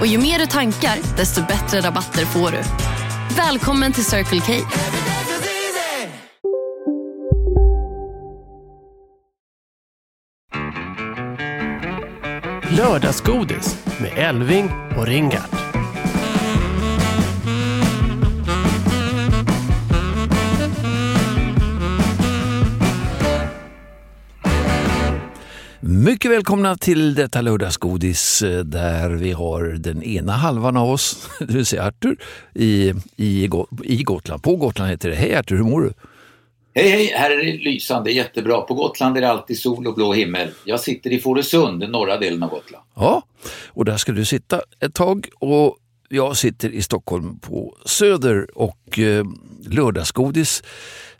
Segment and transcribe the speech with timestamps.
[0.00, 2.62] Och ju mer du tankar, desto bättre rabatter får du.
[3.36, 4.52] Välkommen till Circle K.
[12.76, 15.65] Lördagsgodis med Elving och Ringart.
[26.04, 31.54] Mycket välkomna till detta lördagsgodis eh, där vi har den ena halvan av oss, det
[31.54, 32.16] vill säga Artur,
[32.54, 33.50] i, i,
[33.84, 34.42] i Gotland.
[34.42, 35.14] På Gotland heter det.
[35.14, 35.92] Hej Artur, hur mår du?
[36.74, 38.60] Hej hej, här är det lysande, jättebra.
[38.60, 40.48] På Gotland är det alltid sol och blå himmel.
[40.64, 42.84] Jag sitter i Fårösund, den norra delen av Gotland.
[42.94, 43.22] Ja,
[43.66, 45.76] och där ska du sitta ett tag och
[46.08, 49.24] jag sitter i Stockholm på Söder och eh,
[49.70, 50.62] lördagsgodis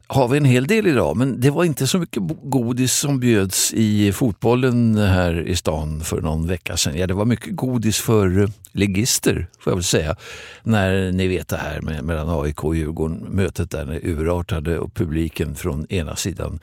[0.08, 3.72] har vi en hel del idag, men det var inte så mycket godis som bjöds
[3.74, 6.98] i fotbollen här i stan för någon vecka sedan.
[6.98, 10.16] Ja, det var mycket godis för legister, ligister, får jag väl säga.
[10.62, 15.54] När ni vet det här med, mellan AIK och Djurgården, mötet där urartade och publiken
[15.54, 16.60] från ena sidan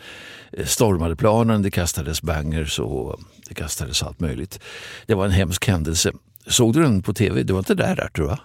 [0.52, 4.60] eh, stormade planen, det kastades bangers och det kastades allt möjligt.
[5.06, 6.12] Det var en hemsk händelse.
[6.48, 7.44] Såg du den på tv?
[7.44, 8.40] Du var inte där Artur va?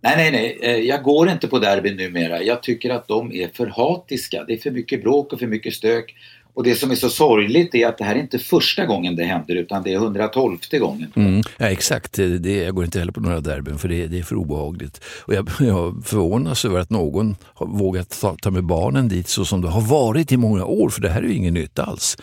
[0.00, 0.58] Nej, nej, nej.
[0.62, 2.42] Eh, jag går inte på derbyn numera.
[2.42, 4.44] Jag tycker att de är för hatiska.
[4.44, 6.14] Det är för mycket bråk och för mycket stök.
[6.58, 9.24] Och det som är så sorgligt är att det här är inte första gången det
[9.24, 11.12] händer utan det är 112 gången.
[11.16, 14.22] Mm, ja, exakt, det, jag går inte heller på några derbyn för det, det är
[14.22, 15.00] för obehagligt.
[15.24, 19.44] Och jag, jag förvånas över att någon har vågat ta, ta med barnen dit så
[19.44, 22.16] som det har varit i många år för det här är ju inget nytt alls.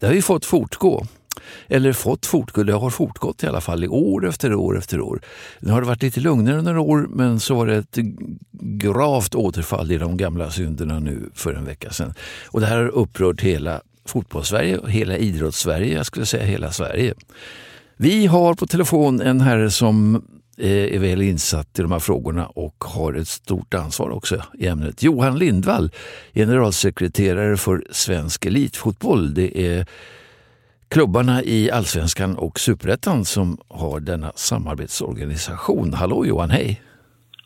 [0.00, 1.06] Det har ju fått fortgå
[1.68, 5.20] eller fått fortgå, det har fortgått i alla fall i år efter år efter år.
[5.60, 7.98] Nu har det varit lite lugnare några år men så var det ett
[8.60, 12.14] gravt återfall i de gamla synderna nu för en vecka sedan.
[12.46, 17.14] Och det här har upprört hela fotbollssverige och hela idrottssverige, jag skulle säga hela Sverige.
[17.96, 20.14] Vi har på telefon en herre som
[20.58, 24.66] eh, är väl insatt i de här frågorna och har ett stort ansvar också i
[24.66, 25.02] ämnet.
[25.02, 25.90] Johan Lindvall,
[26.34, 29.34] generalsekreterare för Svensk Elitfotboll.
[29.34, 29.86] Det är
[30.92, 35.94] klubbarna i allsvenskan och superettan som har denna samarbetsorganisation.
[35.94, 36.82] Hallå Johan, hej!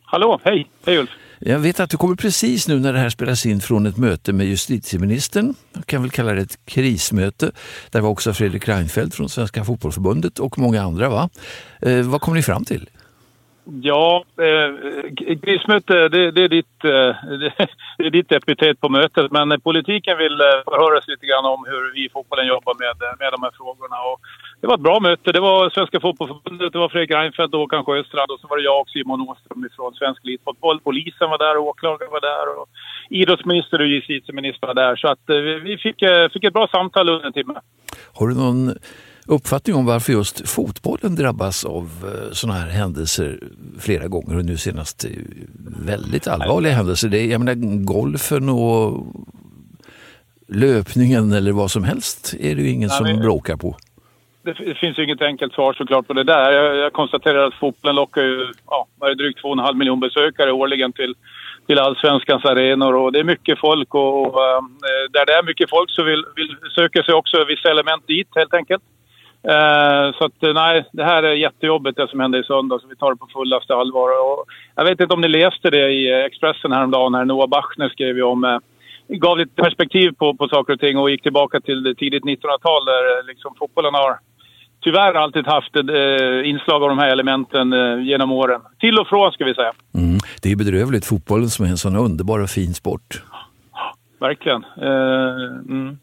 [0.05, 0.67] Hallå, hej!
[0.87, 1.11] Hej Ulf!
[1.39, 4.33] Jag vet att du kommer precis nu när det här spelas in från ett möte
[4.33, 5.55] med justitieministern.
[5.73, 7.51] Jag kan väl kalla det ett krismöte.
[7.91, 11.09] Där var också Fredrik Reinfeldt från Svenska fotbollförbundet och många andra.
[11.09, 11.29] Va?
[11.83, 12.89] Eh, vad kom ni fram till?
[13.83, 14.71] Ja, eh,
[15.43, 16.91] krismöte det, det, är ditt, eh,
[17.99, 19.33] det är ditt epitet på mötet.
[19.33, 22.97] Men politiken vill eh, förhöra sig lite grann om hur vi i fotbollen jobbar med,
[23.07, 23.97] eh, med de här frågorna.
[24.11, 24.21] Och
[24.61, 25.33] det var ett bra möte.
[25.33, 28.63] Det var Svenska fotbollförbundet, det var Fredrik Reinfeldt och Håkan Sjöstrand och så var det
[28.63, 30.81] jag och Simon Åström från Svensk Elitfotboll.
[30.81, 32.69] Polisen var där, åklagaren var där och
[33.11, 34.97] idrottsminister och justitieminister var där.
[34.97, 35.37] Så att eh,
[35.69, 37.55] vi fick, eh, fick ett bra samtal under en timme.
[38.15, 38.75] Har du någon
[39.27, 43.39] uppfattning om varför just fotbollen drabbas av eh, sådana här händelser
[43.81, 45.11] flera gånger och nu senast eh,
[45.87, 47.09] väldigt allvarliga händelser.
[47.09, 49.07] Det är, jag menar, golfen och
[50.49, 53.77] löpningen eller vad som helst är det ju ingen Nej, som bråkar på.
[54.43, 56.53] Det, det finns ju inget enkelt svar såklart på det där.
[56.53, 58.87] Jag, jag konstaterar att fotbollen lockar ju ja,
[59.19, 61.15] drygt 2,5 miljoner besökare årligen till
[61.67, 64.63] till allsvenskans arenor och det är mycket folk och, och äh,
[65.11, 68.55] där det är mycket folk så vill, vill söker sig också vissa element dit helt
[68.55, 68.83] enkelt.
[69.49, 72.85] Eh, så att, nej, det här är jättejobbigt det som hände i söndags.
[72.89, 74.09] Vi tar det på fullaste allvar.
[74.25, 78.23] Och jag vet inte om ni läste det i Expressen häromdagen när Noah Bachner skrev
[78.23, 78.59] om eh,
[79.09, 83.19] gav lite perspektiv på, på saker och ting och gick tillbaka till tidigt 1900-tal där
[83.19, 84.19] eh, liksom fotbollen har
[84.81, 88.61] tyvärr alltid haft ett eh, inslag av de här elementen eh, genom åren.
[88.79, 89.73] Till och från ska vi säga.
[89.95, 90.19] Mm.
[90.43, 93.23] Det är bedrövligt, fotbollen som är en sån underbar och fin sport.
[94.21, 94.65] Verkligen.
[94.83, 95.35] Eh,
[95.69, 95.99] mm.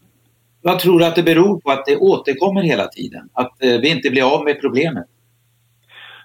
[0.64, 3.30] Vad tror du att det beror på att det återkommer hela tiden?
[3.34, 5.06] Att eh, vi inte blir av med problemet?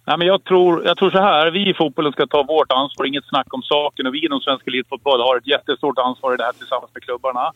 [0.06, 3.06] Nej, men jag, tror, jag tror så här, vi i fotbollen ska ta vårt ansvar,
[3.06, 4.06] inget snack om saken.
[4.06, 7.52] Och vi inom svensk elitfotboll har ett jättestort ansvar i det här tillsammans med klubbarna.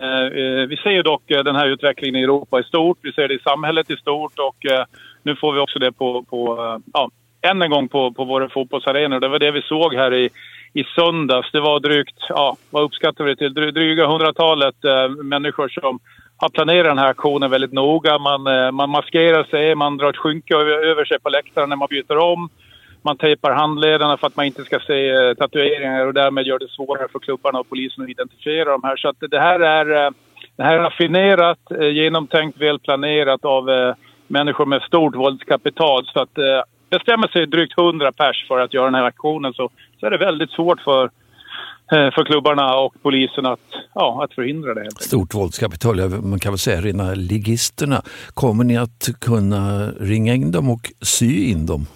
[0.00, 3.12] Eh, eh vi ser ju dock eh, den här utvecklingen i Europa i stort, vi
[3.12, 4.84] ser det i samhället i stort och eh,
[5.22, 7.10] nu får vi också det på, på eh, ja,
[7.50, 9.20] än en gång på, på våra fotbollsarenor.
[9.20, 10.30] Det var det vi såg här i,
[10.74, 11.52] i söndags.
[11.52, 13.54] Det var drygt, ja, vad uppskattar vi det till?
[13.54, 15.98] Dryga hundratalet eh, människor som
[16.36, 18.18] har planerat den här aktionen väldigt noga.
[18.18, 21.88] Man, eh, man maskerar sig, man drar ett skynke över sig på läktaren när man
[21.90, 22.48] byter om.
[23.02, 26.68] man tejpar handlederna för att man inte ska se eh, tatueringar och därmed gör det
[26.68, 28.96] svårare för klubbarna och polisen att identifiera de här.
[28.96, 30.10] Så att det här är, eh,
[30.56, 33.94] det här är raffinerat, eh, genomtänkt, välplanerat av eh,
[34.26, 36.06] människor med stort våldskapital.
[36.06, 39.70] Så att eh, bestämmer sig drygt 100 pers för att göra den här aktionen så,
[40.00, 41.04] så är det väldigt svårt för
[41.92, 44.90] eh, för klubbarna och polisen att, ja, att förhindra det.
[44.90, 48.02] Stort våldskapital, man kan väl säga rena ligisterna.
[48.34, 51.86] Kommer ni att kunna ringa in dem och sy in dem?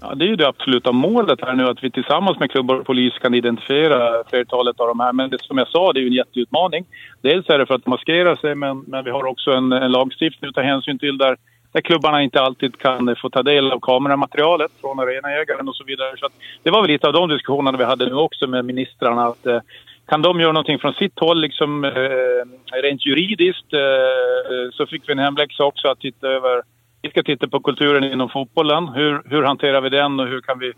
[0.00, 2.86] Ja, det är ju det absoluta målet här nu att vi tillsammans med klubbar och
[2.86, 5.12] polis kan identifiera flertalet av de här.
[5.12, 6.84] Men det, som jag sa, det är ju en jätteutmaning.
[7.22, 10.48] Dels är det för att maskera sig men, men vi har också en, en lagstiftning
[10.48, 11.36] att ta hänsyn till där,
[11.72, 15.84] där klubbarna inte alltid kan eh, få ta del av kameramaterialet från arenaägaren och så
[15.84, 16.16] vidare.
[16.16, 16.32] Så att
[16.62, 19.26] det var väl lite av de diskussionerna vi hade nu också med ministrarna.
[19.26, 19.60] att eh,
[20.08, 25.12] kan de göra någonting från sitt håll, liksom, eh, rent juridiskt, eh, så fick vi
[25.12, 26.62] en hemläxa också att titta över
[27.02, 28.88] vi ska titta på kulturen inom fotbollen.
[28.88, 30.72] Hur, hur hanterar vi den och hur kan vi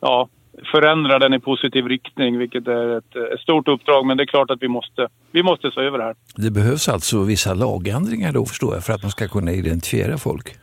[0.00, 0.28] ja,
[0.72, 2.38] förändra den i positiv riktning?
[2.38, 5.70] Vilket är ett, ett, stort uppdrag, men det är klart att vi måste, vi måste
[5.70, 6.14] se över det här.
[6.36, 10.56] Det behövs alltså vissa lagändringar då förstår jag för att man ska kunna identifiera folk?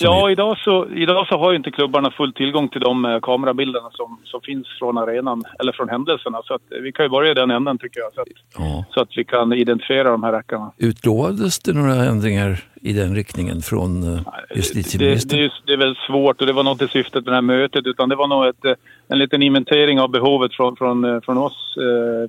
[0.00, 3.90] Ja, idag så, idag så har ju inte klubbarna full tillgång till de eh, kamerabilderna
[3.90, 6.42] som, som finns från arenan eller från händelserna.
[6.44, 8.12] Så att, eh, vi kan ju börja i den änden tycker jag.
[8.12, 8.84] Så att, ja.
[8.94, 10.72] så att vi kan identifiera de här rackarna.
[10.78, 14.20] Utlovades det några ändringar i den riktningen från eh,
[14.54, 15.38] justitieministern?
[15.38, 17.42] Det, det, det, är väl svårt och det var nog inte syftet med det här
[17.42, 21.74] mötet utan det var nog ett, en liten inventering av behovet från, från, från oss,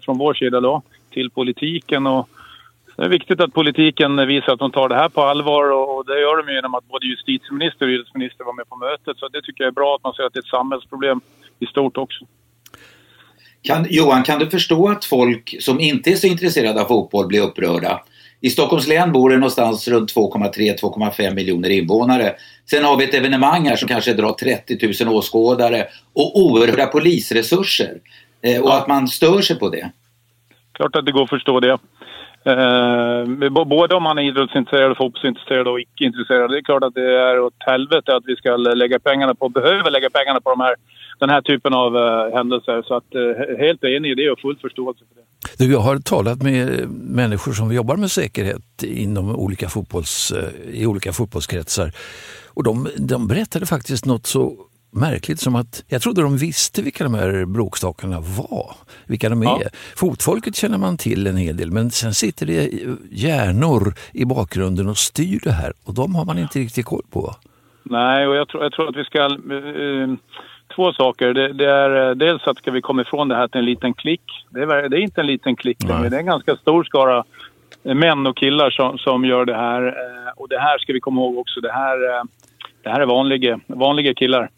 [0.01, 0.81] från vår sida då,
[1.13, 2.07] till politiken.
[2.07, 2.29] och
[2.95, 6.19] det är viktigt att politiken visar att de tar det här på allvar och det
[6.21, 9.17] gör de genom att både justitieminister och idrottsminister var med på mötet.
[9.17, 11.21] Så det tycker jag är bra att man ser att det är ett samhällsproblem
[11.59, 12.25] i stort också.
[13.61, 17.41] Kan, Johan, kan du förstå att folk som inte är så intresserade av fotboll blir
[17.41, 18.01] upprörda?
[18.41, 22.35] I Stockholms län bor det någonstans runt 2,3-2,5 miljoner invånare.
[22.69, 27.97] Sen har vi ett evenemang här som kanske drar 30 000 åskådare och oerhörda polisresurser.
[28.41, 28.77] Eh, och ja.
[28.77, 29.91] att man stör sig på det.
[30.71, 31.77] Klart att det går att förstå det.
[32.45, 36.51] Eh, både om man är idrottsintresserad, fotbollsintresserad och icke-intresserad.
[36.51, 39.91] Det är klart att det är åt helvete att vi ska lägga pengarna på, behöver
[39.91, 40.75] lägga pengarna på de här,
[41.19, 42.83] den här typen av eh, händelser.
[42.87, 45.25] Så att, eh, helt enig i det och full förståelse för det.
[45.57, 46.87] Du, jag har talat med eh,
[47.21, 51.91] människor som jobbar med säkerhet inom olika fotbolls, eh, i olika fotbollskretsar.
[52.53, 54.57] Och de, de berättade faktiskt något så
[54.95, 58.75] märkligt som att jag trodde de visste vilka de här bråkstakarna var.
[59.05, 59.61] Vilka de ja.
[59.61, 59.69] är.
[59.97, 62.69] Fotfolket känner man till en hel del men sen sitter det
[63.11, 67.35] hjärnor i bakgrunden och styr det här och de har man inte riktigt koll på.
[67.83, 69.29] Nej, och jag tror, jag tror att vi ska...
[69.53, 70.15] Uh,
[70.75, 71.33] två saker.
[71.33, 73.93] Det, det, är uh, dels att ska vi komma ifrån det här till en liten
[73.93, 74.21] klick.
[74.49, 77.23] Det är, det är inte en liten klick men det är en ganska stor skara
[77.83, 79.81] män och killar som, som gör det här.
[79.87, 81.61] Uh, och det här ska vi komma ihåg också.
[81.61, 82.23] Det här,
[82.83, 84.49] det här är vanliga, vanliga killar.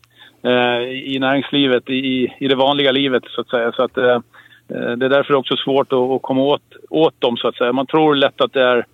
[0.43, 0.81] Eh,
[1.13, 3.71] i näringslivet, i, i det vanliga livet så att säga.
[3.71, 7.47] Så att, eh, eh, det är därför också svårt att, komma åt, åt dem så
[7.47, 7.73] att säga.
[7.73, 8.85] Man tror lätt att det är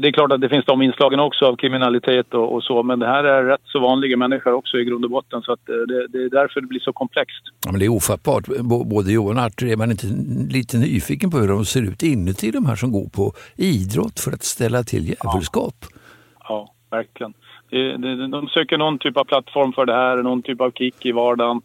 [0.00, 2.98] det är klart att det finns de inslagen också av kriminalitet och, och, så, men
[2.98, 5.42] det här är rätt så vanliga människor också i grund och botten.
[5.42, 7.42] Så att det, det är därför det blir så komplext.
[7.64, 8.44] Ja, men det är ofattbart.
[8.86, 10.06] Både Johan och Artur, är man inte
[10.50, 14.32] lite nyfiken på hur de ser ut inuti, de här som går på idrott för
[14.32, 15.74] att ställa till djävulskap?
[15.80, 15.88] Ja,
[16.48, 17.34] ja verkligen.
[17.70, 17.98] Eh,
[18.28, 21.60] de söker någon typ av plattform för det här, någon typ av kick i vardagen.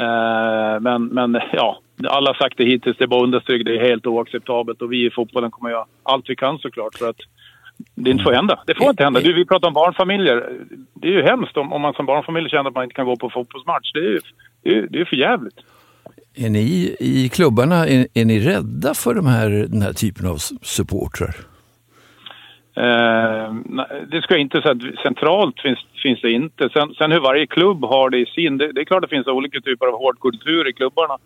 [0.00, 3.88] Eh, men, men ja, alla har sagt det hittills, det är bara understryk, det är
[3.88, 7.20] helt oacceptabelt och vi i fotbollen kommer göra allt vi kan såklart för att
[7.94, 8.62] det inte får hända.
[8.66, 9.20] Det får inte hända.
[9.20, 10.50] Du, vi pratar om barnfamiljer.
[10.94, 13.16] Det är ju hemskt om, om man som barnfamilj känner att man inte kan gå
[13.16, 13.92] på fotbollsmatch.
[13.92, 14.20] Det är ju
[14.62, 15.58] det är, det är för jävligt.
[16.34, 20.36] Är ni i klubbarna, är, är ni rädda för de här, den här typen av
[20.62, 21.36] supportrar?
[22.76, 23.54] Eh,
[24.10, 26.68] det ska jag inte säga centralt finns, finns det inte.
[26.72, 29.16] Sen, sen, hur varje klubb har det i sin, det, det, är klart att det
[29.16, 31.18] finns olika typer av hårdkultur i klubbarna.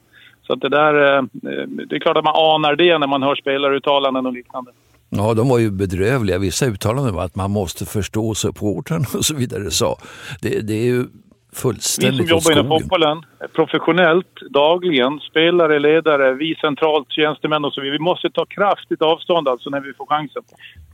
[0.43, 3.23] Så att det där, eh, eh det är klart att man anar det när man
[3.23, 4.71] hör spelaruttalanden och liknande.
[5.09, 6.39] Ja, de var ju bedrövliga.
[6.39, 9.71] Vissa uttalanden var att man måste förstå supporten och så vidare.
[9.71, 9.99] Så
[10.43, 11.05] det, det är ju
[11.53, 17.81] fullständigt Vi som jobbar inom fotbollen professionellt, dagligen, spelare, ledare, vi centralt, tjänstemän och så
[17.81, 17.99] vidare.
[17.99, 20.43] Vi måste ta kraftigt avstånd alltså när vi får chansen.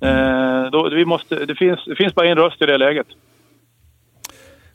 [0.00, 3.06] Eh, då, vi måste, det, finns, det finns bara en röst i det läget.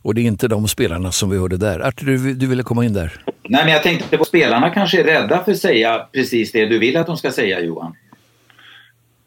[0.03, 1.79] Och det är inte de spelarna som vi hörde där.
[1.79, 3.11] Artur, du, du ville komma in där.
[3.25, 6.79] Nej, men jag tänkte på spelarna kanske är rädda för att säga precis det du
[6.79, 7.95] vill att de ska säga, Johan.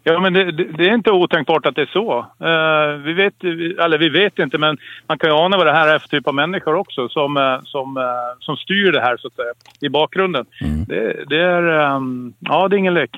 [0.06, 2.18] Ja, men det, det, är inte otänkbart att det är så.
[2.18, 3.44] Uh, vi, vet,
[3.84, 6.28] eller vi vet inte, men man kan ju ana vad det här är för typ
[6.28, 8.04] av människor också som, uh, som, uh,
[8.40, 10.46] som styr det här så att säga, i bakgrunden.
[10.61, 10.84] Mm.
[10.84, 13.11] Det, det, är, um, ja, det är ingen lek.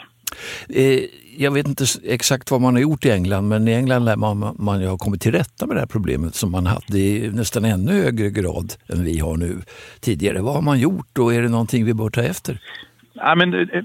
[0.68, 1.00] Eh,
[1.38, 4.56] jag vet inte exakt vad man har gjort i England, men i England lär man,
[4.58, 7.92] man ha kommit till rätta med det här problemet som man hade i nästan ännu
[7.92, 9.58] högre grad än vi har nu
[10.00, 10.42] tidigare.
[10.42, 12.60] Vad har man gjort och är det någonting vi bör ta efter?
[13.16, 13.82] Ja, men, eh,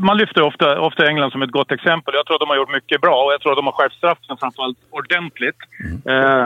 [0.00, 2.14] man lyfter ofta, ofta England som ett gott exempel.
[2.14, 3.94] Jag tror att de har gjort mycket bra och jag tror att de har skärpt
[3.94, 5.56] straffen framförallt ordentligt.
[5.84, 5.96] Mm.
[6.10, 6.44] Eh,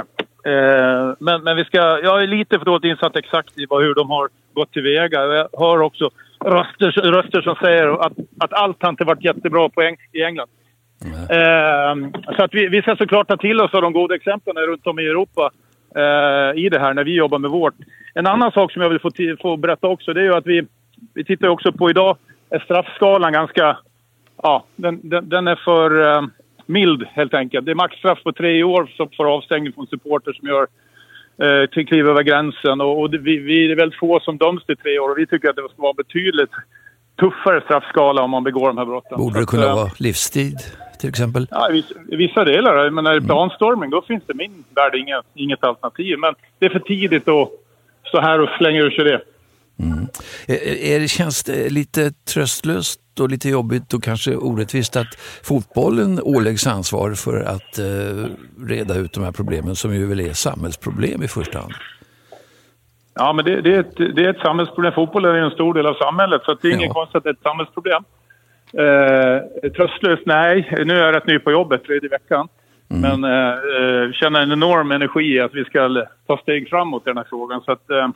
[0.52, 3.94] eh, men, men vi ska, jag är lite för dåligt insatt exakt i vad, hur
[3.94, 5.24] de har gått tillväga.
[5.24, 6.10] Jag hör också
[6.44, 10.48] röster, röster som säger att, att allt har inte varit jättebra på Eng i England.
[11.04, 11.20] Mm.
[11.20, 14.86] Eh, så att vi, vi ska såklart ta till oss av de goda exemplen runt
[14.86, 15.50] om i Europa
[15.96, 17.74] eh, i det här när vi jobbar med vårt.
[18.14, 19.10] En annan sak som jag vill få,
[19.42, 20.66] få berätta också det är ju att vi,
[21.14, 22.16] vi tittar också på idag
[22.50, 23.78] är straffskalan ganska...
[24.42, 26.22] Ja, den, den, den är för eh,
[26.66, 27.66] mild helt enkelt.
[27.66, 30.66] Det är maxstraff på tre år som får avstängning från supporter som gör
[31.42, 32.80] eh, till kliv över gränsen.
[32.80, 35.26] Och, och det, vi, vi är väldigt få som döms till tre år och vi
[35.26, 36.50] tycker att det ska vara betydligt
[37.20, 39.18] tuffare straffskala om man begår de här brotten.
[39.18, 40.56] Borde det kunna att, vara livstid
[41.00, 41.46] till exempel?
[41.50, 41.70] Ja,
[42.08, 42.90] i vissa, delar.
[42.90, 46.18] Men när det är planstorming då finns det min värld inget, inget alternativ.
[46.18, 47.50] Men det är för tidigt att
[48.08, 49.20] stå här och slänga ur sig det.
[49.78, 50.06] Mm.
[50.46, 56.66] Är, är, känns det lite tröstlöst och lite jobbigt och kanske orättvist att fotbollen åläggs
[56.66, 58.30] ansvar för att eh,
[58.68, 61.72] reda ut de här problemen som ju väl är samhällsproblem i första hand?
[63.14, 64.92] Ja, men det, det, är, ett, det är ett samhällsproblem.
[64.92, 66.92] Fotbollen är en stor del av samhället, så det är inget ja.
[66.92, 68.04] konstigt att det är ett samhällsproblem.
[68.72, 70.22] Eh, tröstlöst?
[70.26, 70.84] Nej.
[70.84, 72.48] Nu är jag rätt ny på jobbet, tredje veckan.
[72.90, 73.20] Mm.
[73.20, 77.16] Men eh, eh känner en enorm energi att vi ska ta steg framåt i den
[77.16, 77.60] här frågan.
[77.60, 78.08] Så att, eh,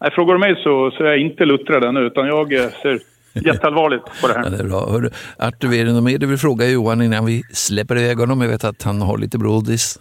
[0.00, 3.00] nej, frågar du mig så, så är jag inte luttrad ännu, utan jag eh, ser
[3.32, 4.44] jätteallvarligt på det här.
[4.44, 4.90] Ja, det är bra.
[4.90, 8.40] Hörru, Artur, är det något mer du vill fråga Johan innan vi släpper iväg honom?
[8.40, 9.98] Jag vet att han har lite brådis.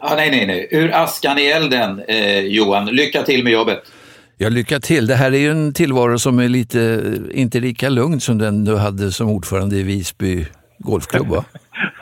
[0.00, 0.68] Ah, nej, nej, nej.
[0.70, 2.86] Ur askan i elden, eh, Johan.
[2.86, 3.82] Lycka till med jobbet.
[4.36, 5.06] Ja, lycka till.
[5.06, 8.76] Det här är ju en tillvaro som är lite, inte lika lugn som den du
[8.76, 10.46] hade som ordförande i Visby
[10.78, 11.44] golfklubb, va?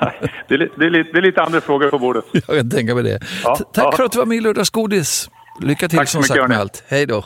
[0.49, 2.25] det, är, det, är lite, det är lite andra frågor på bordet.
[2.33, 3.21] Jag kan tänka mig det.
[3.45, 3.93] Ja, Tack ja.
[3.97, 5.31] för att du var med i Lördagsgodis.
[5.61, 6.85] Lycka till Tack som sagt med allt.
[6.89, 7.25] Hej då.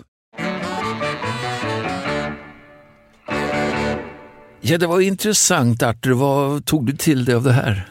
[4.61, 6.12] Ja, det var intressant Artur.
[6.14, 7.88] Vad tog du till dig av det här?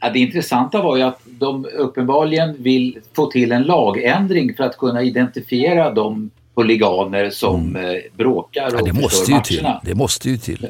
[0.00, 4.78] Ja, det intressanta var ju att de uppenbarligen vill få till en lagändring för att
[4.78, 7.96] kunna identifiera de huliganer som mm.
[7.96, 9.68] Eh, bråkar och ja, det måste ju till.
[9.82, 10.64] Det måste ju till.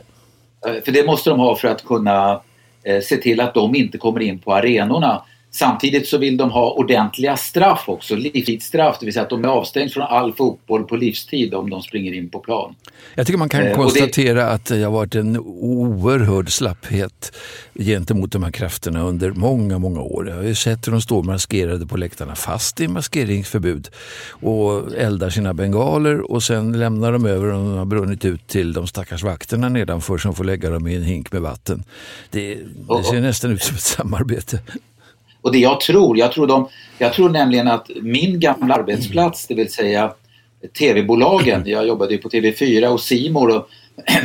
[0.67, 2.41] Eh, för det måste de ha för att kunna
[2.83, 5.23] eh, se till att de inte kommer in på arenorna.
[5.55, 9.49] Samtidigt så vill de ha ordentliga straff också, livstidsstraff, det vill säga att de är
[9.49, 12.75] avstängda från all fotboll på livstid om de springer in på plan.
[13.15, 14.49] Jag tycker man kan eh, konstatera det...
[14.49, 17.37] att det har varit en oerhörd slapphet
[17.75, 20.29] gentemot de här krafterna under många, många år.
[20.29, 23.89] Jag har ju sett hur de står maskerade på läktarna fast i maskeringsförbud
[24.29, 28.73] och eldar sina bengaler och sen lämnar de över och de har brunnit ut till
[28.73, 31.85] de stackars vakterna nedanför som får lägga dem i en hink med vatten.
[32.31, 32.55] Det,
[32.89, 34.61] det ser nästan ut som ett samarbete.
[35.43, 36.69] Och det jag tror, jag tror, de,
[36.99, 40.13] jag tror nämligen att min gamla arbetsplats, det vill säga
[40.79, 43.69] tv-bolagen, jag jobbade ju på TV4 och Simor och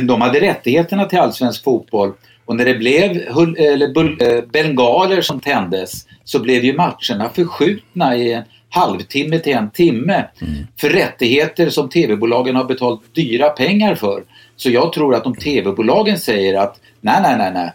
[0.00, 2.12] de hade rättigheterna till allsvensk fotboll
[2.44, 3.10] och när det blev
[3.58, 9.70] eller, eh, bengaler som tändes så blev ju matcherna förskjutna i en halvtimme till en
[9.70, 10.54] timme mm.
[10.80, 14.22] för rättigheter som tv-bolagen har betalt dyra pengar för.
[14.56, 17.72] Så jag tror att om tv-bolagen säger att nej, nej, nej, nej,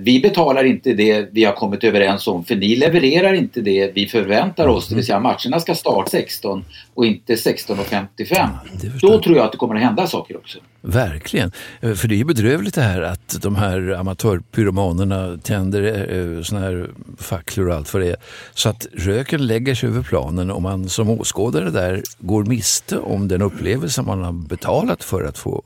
[0.00, 4.06] vi betalar inte det vi har kommit överens om för ni levererar inte det vi
[4.06, 4.88] förväntar oss.
[4.88, 8.26] Det vill säga matcherna ska starta 16 och inte 16.55.
[8.30, 8.58] Ja,
[9.00, 10.58] Då tror jag att det kommer att hända saker också.
[10.80, 11.52] Verkligen.
[11.80, 15.82] Eh, för det är ju bedrövligt det här att de här amatörpyromanerna tänder
[16.36, 18.16] eh, såna här facklor och allt vad det är.
[18.54, 23.28] Så att röken lägger sig över planen och man som åskådare där går miste om
[23.28, 25.62] den upplevelse man har betalat för att få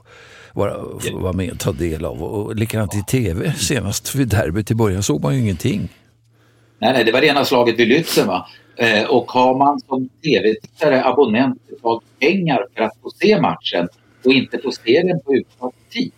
[0.54, 0.76] vara,
[1.12, 2.23] vara med och ta del av.
[2.23, 5.88] Och likadant i tv senast vid derbyt i början såg man ju ingenting.
[6.78, 8.26] Nej, nej, det var rena slaget vid Lützen.
[8.26, 8.47] Va?
[8.76, 13.88] Eh, och har man som tv-tittare, abonnent, betalt pengar för att få se matchen
[14.25, 16.12] och inte få se den på utsatt tid,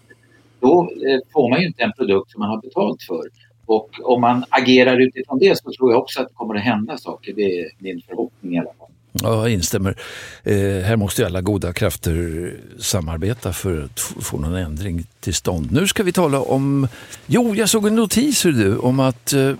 [0.60, 3.22] då eh, får man ju inte en produkt som man har betalt för.
[3.66, 6.98] Och om man agerar utifrån det så tror jag också att det kommer att hända
[6.98, 7.32] saker.
[7.32, 8.81] Det är min förhoppning i alla fall.
[9.12, 9.96] Ja, jag instämmer.
[10.42, 15.72] Eh, här måste alla goda krafter samarbeta för att få någon ändring till stånd.
[15.72, 16.88] Nu ska vi tala om...
[17.26, 19.52] Jo, jag såg en notis du, om att eh,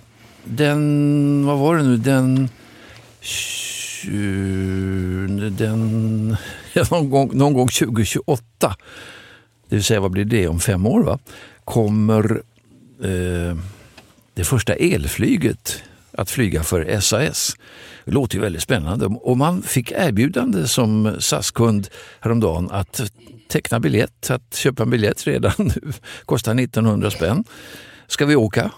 [0.44, 1.46] den...
[1.46, 1.96] Vad var det nu?
[1.96, 2.48] Den...
[5.56, 6.36] Den...
[6.74, 8.76] Ja, någon, gång, någon gång 2028,
[9.68, 11.18] det vill säga vad blir det om fem år, va?
[11.64, 12.42] kommer
[13.02, 13.56] eh,
[14.34, 15.82] det första elflyget
[16.12, 17.56] att flyga för SAS.
[18.04, 21.88] Det låter ju väldigt spännande och man fick erbjudande som SAS-kund
[22.20, 23.00] häromdagen att
[23.48, 24.30] teckna biljett.
[24.30, 25.92] Att köpa en biljett redan nu
[26.24, 27.44] kostar 1900 spänn.
[28.06, 28.70] Ska vi åka?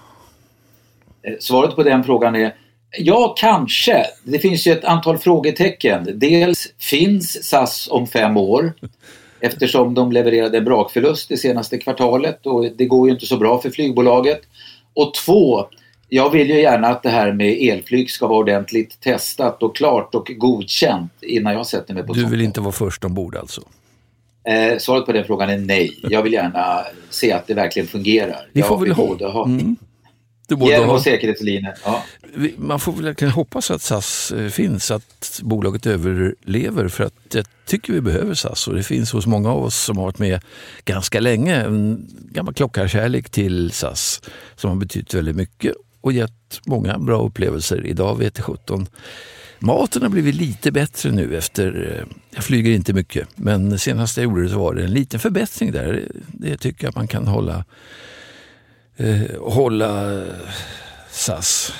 [1.23, 2.55] Eh, svaret på den frågan är
[2.99, 4.07] Ja, kanske.
[4.23, 6.09] Det finns ju ett antal frågetecken.
[6.15, 8.73] Dels finns SAS om fem år
[9.41, 13.61] eftersom de levererade en brakförlust det senaste kvartalet och det går ju inte så bra
[13.61, 14.41] för flygbolaget.
[14.95, 15.69] Och två,
[16.15, 20.15] jag vill ju gärna att det här med elflyg ska vara ordentligt testat och klart
[20.15, 23.61] och godkänt innan jag sätter mig på Du vill inte vara först ombord alltså?
[24.49, 25.99] Eh, svaret på den frågan är nej.
[26.03, 28.49] Jag vill gärna se att det verkligen fungerar.
[28.53, 29.31] Vi får jag väl ha...
[29.31, 29.77] ha Mm.
[30.49, 30.95] Du Hjälm ha...
[30.95, 31.75] och säkerhetslinjer.
[31.85, 32.03] Ja.
[32.57, 37.93] Man får väl hoppas att SAS eh, finns, att bolaget överlever för att jag tycker
[37.93, 40.41] vi behöver SAS och det finns hos många av oss som har varit med
[40.85, 44.23] ganska länge en gammal klockarkärlek till SAS
[44.57, 45.75] som har betytt väldigt mycket
[46.05, 47.87] och gett många bra upplevelser.
[47.87, 48.87] Idag vet 17
[49.59, 54.25] Maten har blivit lite bättre nu efter, eh, jag flyger inte mycket, men senast jag
[54.25, 56.09] gjorde det så var det en liten förbättring där.
[56.29, 57.65] Det tycker jag man kan hålla
[58.97, 60.23] eh, hålla
[61.11, 61.73] SAS.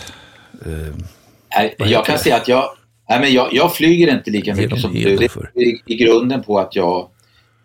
[0.67, 2.71] Eh, jag kan säga att jag,
[3.09, 5.17] nej, men jag, jag flyger inte lika mycket som du.
[5.55, 7.09] Det är i grunden på att jag,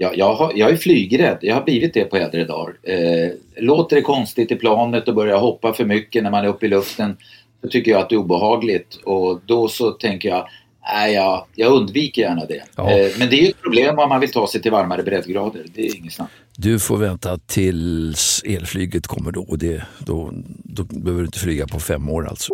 [0.01, 1.37] jag, jag, har, jag är flygrädd.
[1.41, 2.73] Jag har blivit det på äldre dagar.
[2.83, 6.65] Eh, låter det konstigt i planet och börjar hoppa för mycket när man är uppe
[6.65, 7.17] i luften
[7.61, 10.47] så tycker jag att det är obehagligt och då så tänker jag
[10.93, 12.63] Nej, jag, jag undviker gärna det.
[12.75, 12.91] Ja.
[12.91, 15.65] Eh, men det är ju ett problem om man vill ta sig till varmare breddgrader.
[15.73, 16.29] Det är inget snack.
[16.57, 21.67] Du får vänta tills elflyget kommer då och det, då, då behöver du inte flyga
[21.67, 22.53] på fem år alltså.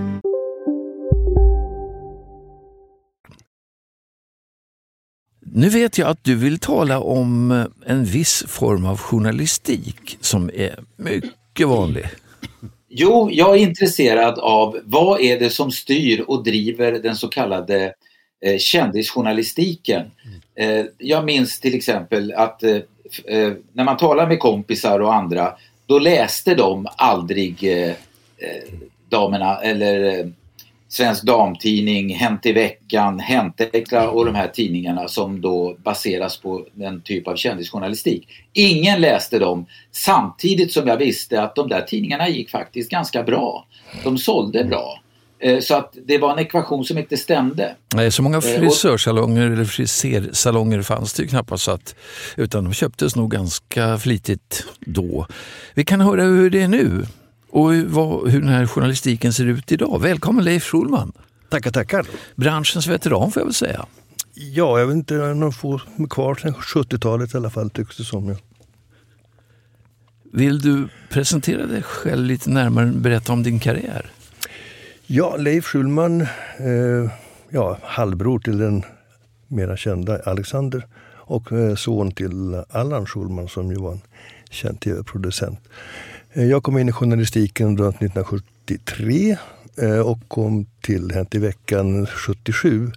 [5.53, 10.51] Nu vet jag att du vill tala om eh, en viss form av journalistik som
[10.53, 12.05] är mycket vanlig.
[12.89, 17.93] Jo, jag är intresserad av vad är det som styr och driver den så kallade
[18.45, 20.11] eh, kändisjournalistiken.
[20.55, 22.75] Eh, jag minns till exempel att eh,
[23.25, 25.53] eh när man talar med kompisar och andra
[25.85, 27.95] då läste de aldrig eh, eh
[29.09, 30.25] damerna eller eh,
[30.91, 37.01] Svensk Damtidning, Hänt i veckan, Häntextra och de här tidningarna som då baseras på den
[37.01, 38.27] typ av kändisjournalistik.
[38.53, 43.65] Ingen läste dem samtidigt som jag visste att de där tidningarna gick faktiskt ganska bra.
[44.03, 44.99] De sålde bra.
[45.39, 47.75] Eh, Så att det var en ekvation som inte stämde.
[47.95, 51.95] Nej, så många Eh, frisörsalonger eller frisersalonger fanns det ju knappast så att,
[52.37, 55.27] utan de köptes nog ganska flitigt då.
[55.73, 57.05] Vi kan höra hur det är nu
[57.51, 60.01] och vad, hur den här journalistiken ser ut idag.
[60.01, 61.11] Välkommen Leif Schulman.
[61.49, 62.05] Tackar, tackar.
[62.35, 63.85] Branschens veteran får jag väl säga.
[64.33, 68.29] Ja, jag vet inte, nog få kvar sedan 70-talet i alla fall tycks det som.
[68.29, 68.35] Ja.
[70.33, 74.11] Vill du presentera dig själv lite närmare och berätta om din karriär?
[75.07, 77.11] Ja, Leif Schulman, eh,
[77.49, 78.83] ja, halvbror till den
[79.47, 84.01] mera kända Alexander och eh, son till Allan Schulman som ju var en
[84.49, 85.59] känd tv-producent.
[86.33, 89.37] Eh, jag kom in i journalistiken runt 1973
[89.77, 92.91] eh, och kom till Hänt i veckan 77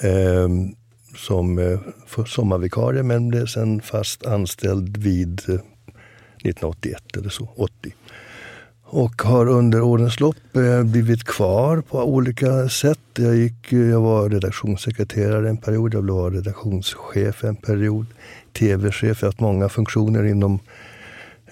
[0.00, 0.74] ehm,
[1.16, 1.78] som eh,
[2.26, 7.94] sommarvikarie men blev sen fast anställd vid 1981 eller så, 80.
[8.84, 10.36] Och har under årens lopp
[10.84, 12.98] blivit kvar på olika sätt.
[13.18, 18.06] Jag, gick, jag var redaktionssekreterare en period, jag blev redaktionschef en period,
[18.52, 20.58] tv-chef, jag har haft många funktioner inom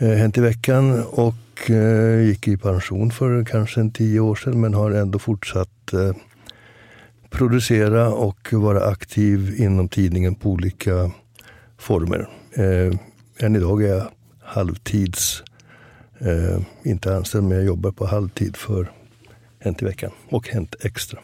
[0.01, 4.61] Eh, hänt i veckan och eh, gick i pension för kanske en tio år sedan
[4.61, 6.13] men har ändå fortsatt eh,
[7.31, 11.11] producera och vara aktiv inom tidningen på olika
[11.79, 12.29] former.
[12.53, 12.99] Eh,
[13.39, 15.43] än idag är jag halvtids,
[16.19, 18.91] eh, inte anställd men jag jobbar på halvtid för
[19.59, 21.21] Hänt i veckan och Hänt Extra.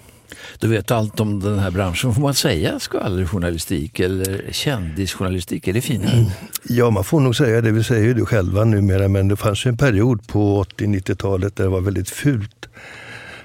[0.58, 2.14] Du vet allt om den här branschen.
[2.14, 5.68] Får man säga skvallerjournalistik eller kändisjournalistik?
[5.68, 6.26] Är det finare?
[6.68, 7.70] Ja, man får nog säga det.
[7.70, 11.64] Vi säger ju det själva numera, men det fanns ju en period på 80-90-talet där
[11.64, 12.68] det var väldigt fult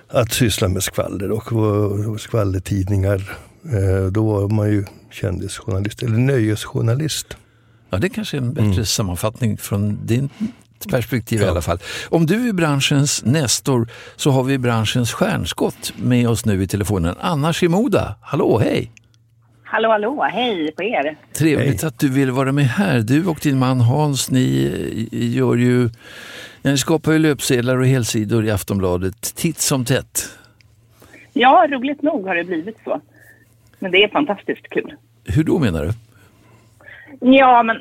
[0.08, 3.38] att syssla med skvaller och skvallertidningar.
[3.65, 7.38] Eh, Då var man ju kändisjournalist, eller nöjesjournalist.
[7.89, 10.30] Ja, det kanske är en bättre sammanfattning från din
[10.88, 11.80] perspektiv i alla fall.
[12.10, 17.15] Om du är branschens nestor så har vi branschens stjärnskott med oss nu i telefonen.
[17.20, 18.92] Anna Shimoda, hallå, hej!
[19.63, 21.15] Hallå, hallå, hej på er.
[21.34, 23.00] Trevligt att du vill vara med här.
[23.00, 24.72] Du och din man Hans, ni
[25.12, 25.89] gör ju,
[26.62, 30.30] ni skapar ju löpsedlar och helsidor i Aftonbladet titt som tätt.
[31.34, 33.02] Ja, roligt nog har det blivit så.
[33.80, 34.94] Men det är fantastiskt kul.
[35.26, 35.92] Hur då menar du?
[37.38, 37.78] Ja, men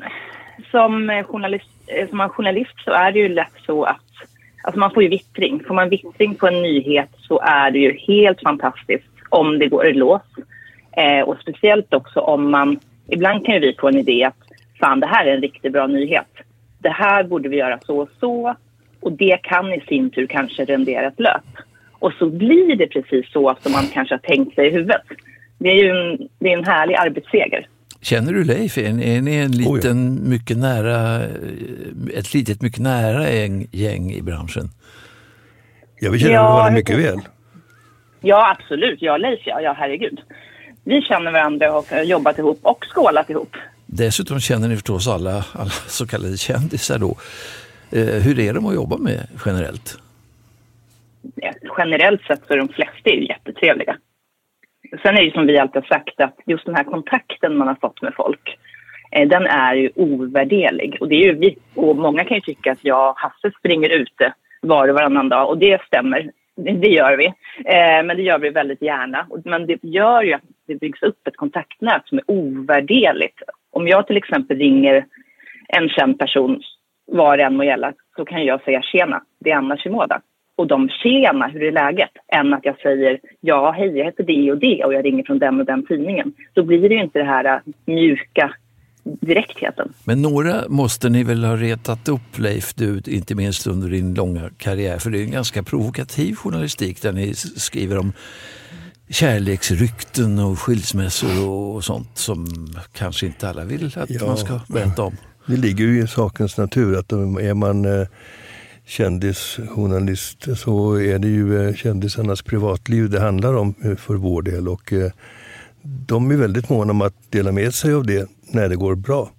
[0.71, 4.01] som journalist, Eh, som man journalist så är det ju lätt så att
[4.63, 5.63] alltså man får ju vittring.
[5.67, 9.87] Får man vittring på en nyhet så är det ju helt fantastiskt om det går
[9.87, 10.21] i lås.
[10.91, 14.37] Eh, och speciellt också om man, ibland kan ju vi få en idé att
[14.79, 16.27] fan det här är en riktigt bra nyhet.
[16.79, 18.55] Det här borde vi göra så och så
[18.99, 21.43] och det kan i sin tur kanske rendera ett löp.
[21.99, 25.01] Och så blir det precis så som man kanske har tänkt sig i huvudet.
[25.57, 27.67] Det är ju en, det är en härlig arbetsseger.
[28.01, 28.77] Känner du Leif?
[28.77, 31.29] Är ni, är ni en liten, mycket nära, eh,
[32.13, 34.69] ett litet, mycket nära gäng, gäng i branschen?
[35.99, 37.19] Ja, vi känner Ja, varandra mycket väl.
[38.21, 39.01] Ja, absolut.
[39.01, 39.61] Jag och Leif, ja.
[39.61, 40.19] ja, herregud.
[40.83, 43.55] Vi känner varandra och har jobbat ihop och skålat ihop.
[43.85, 47.17] Dessutom känner ni förstås alla, alla så kallade kändisar då.
[47.91, 49.97] Eh, hur är de att jobba med generellt?
[51.35, 53.97] Ja, Generellt sett så är de flesta ju jättetrevliga.
[54.91, 57.75] Sen är det som vi alltid har sagt att just den här kontakten man har
[57.75, 58.57] fått med folk,
[59.11, 60.97] eh, den är ju ovärderlig.
[61.01, 63.89] Och, det är ju vi, och många kan ju tycka att jag och Hasse springer
[63.89, 66.31] ute var och varannan dag och det stämmer.
[66.55, 67.25] Det, gör vi.
[67.65, 69.27] Eh, men det gör vi väldigt gärna.
[69.45, 73.41] Men det gör ju att det byggs upp ett kontaktnät som är ovärderligt.
[73.71, 75.05] Om jag till exempel ringer
[75.67, 76.61] en känd person,
[77.11, 80.21] vad det än må gälla, så kan jag säga tjena, det är Anna Shimoda.
[80.59, 82.09] Och de tjena, hur är läget?
[82.27, 85.39] Än att jag säger ja, hej, jag heter det och det och jag ringer från
[85.39, 86.33] den och den tidningen.
[86.53, 88.53] Då blir det ju inte det här äh, mjuka
[89.03, 89.93] direktheten.
[90.03, 94.49] Men några måste ni väl ha retat upp Leif, du, inte minst under din långa
[94.57, 94.97] karriär.
[94.97, 98.13] För det är en ganska provokativ journalistik där ni skriver om
[99.09, 102.45] kärleksrykten och skilsmässor och sånt som
[102.93, 104.25] kanske inte alla vill att Ja.
[104.25, 105.15] man ska berätta om.
[105.45, 108.07] Det ligger ju i sakens natur att om- är man eh,
[108.89, 114.67] kändisjournalist så är det ju eh, kändisarnas privatliv det handlar om eh, för vår del.
[114.67, 115.11] Och eh,
[115.81, 119.31] de är väldigt måna om att dela med sig av det när det går bra.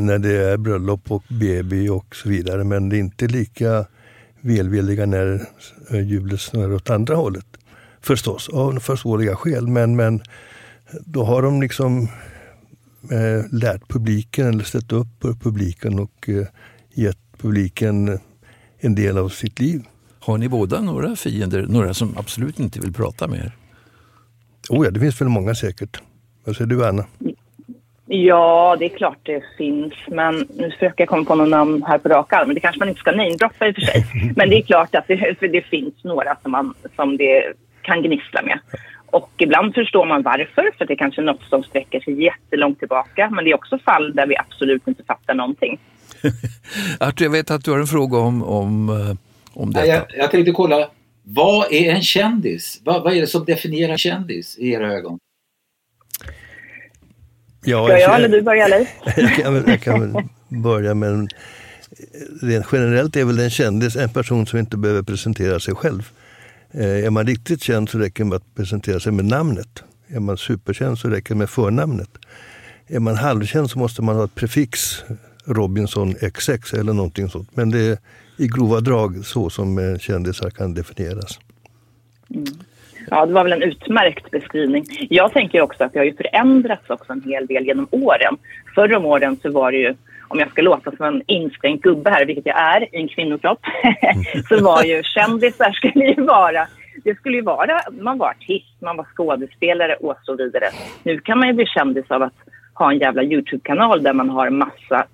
[0.00, 2.64] När det är bröllop och baby och så vidare.
[2.64, 3.86] Men det är inte lika
[4.40, 5.46] välvilliga när
[5.90, 7.46] hjulet snurrar åt andra hållet.
[8.00, 9.66] Förstås, av förståeliga skäl.
[9.66, 10.20] Men, men
[11.00, 12.08] då har de liksom
[13.50, 16.28] lärt publiken eller ställt upp för publiken och
[16.94, 18.18] gett publiken
[18.80, 19.80] en del av sitt liv.
[20.20, 23.52] Har ni båda några fiender, några som absolut inte vill prata med er?
[24.70, 26.00] Oh ja, det finns väl många säkert.
[26.44, 27.04] Vad säger du Anna?
[28.06, 29.94] Ja, det är klart det finns.
[30.06, 32.54] Men nu försöker jag komma på någon namn här på rak arm.
[32.54, 34.04] Det kanske man inte ska namedroppa i och för sig.
[34.36, 38.42] Men det är klart att det, det finns några som, man, som det kan gnissla
[38.42, 38.58] med.
[39.06, 43.30] Och ibland förstår man varför, för det är kanske något som sträcker sig jättelångt tillbaka.
[43.30, 45.78] Men det är också fall där vi absolut inte fattar någonting.
[47.00, 49.16] Artur, jag vet att du har en fråga om, om, eh,
[49.52, 49.86] om detta.
[49.86, 50.90] Jag, jag tänkte kolla,
[51.22, 52.80] vad är en kändis?
[52.84, 55.18] Vad, vad är det som definierar kändis i era ögon?
[57.64, 58.88] Ja, Ska jag eller du börja, Leif?
[59.16, 61.28] jag, kan väl, jag kan väl börja med en,
[62.42, 66.08] rent generellt är väl en kändis en person som inte behöver presentera sig själv.
[66.70, 69.82] Eh, är man riktigt känd så räcker det med att presentera sig med namnet.
[70.08, 72.10] Är man superkänd så räcker det med förnamnet.
[72.86, 75.02] Är man halvkänd så måste man ha ett prefix,
[75.48, 77.56] Robinson XX eller någonting sånt.
[77.56, 77.98] Men det är
[78.36, 81.40] i grova drag så som eh, kändisar kan definieras.
[82.34, 82.44] Mm.
[83.10, 84.84] Ja, det var väl en utmärkt beskrivning.
[85.10, 88.36] Jag tänker också att det har ju förändrats också en hel del genom åren.
[88.74, 89.94] Förr om åren så var det ju,
[90.28, 93.60] om jag ska låta som en inskränkt gubbe här, vilket jag är i en kvinnokropp,
[94.48, 96.68] så var ju kändisar skulle ju vara
[97.04, 100.64] det skulle ju vara, man var artist, man var skådespelare och så vidare.
[101.02, 102.34] Nu kan man ju bli kändis av att
[102.74, 105.06] ha en jävla Youtube-kanal där man har massa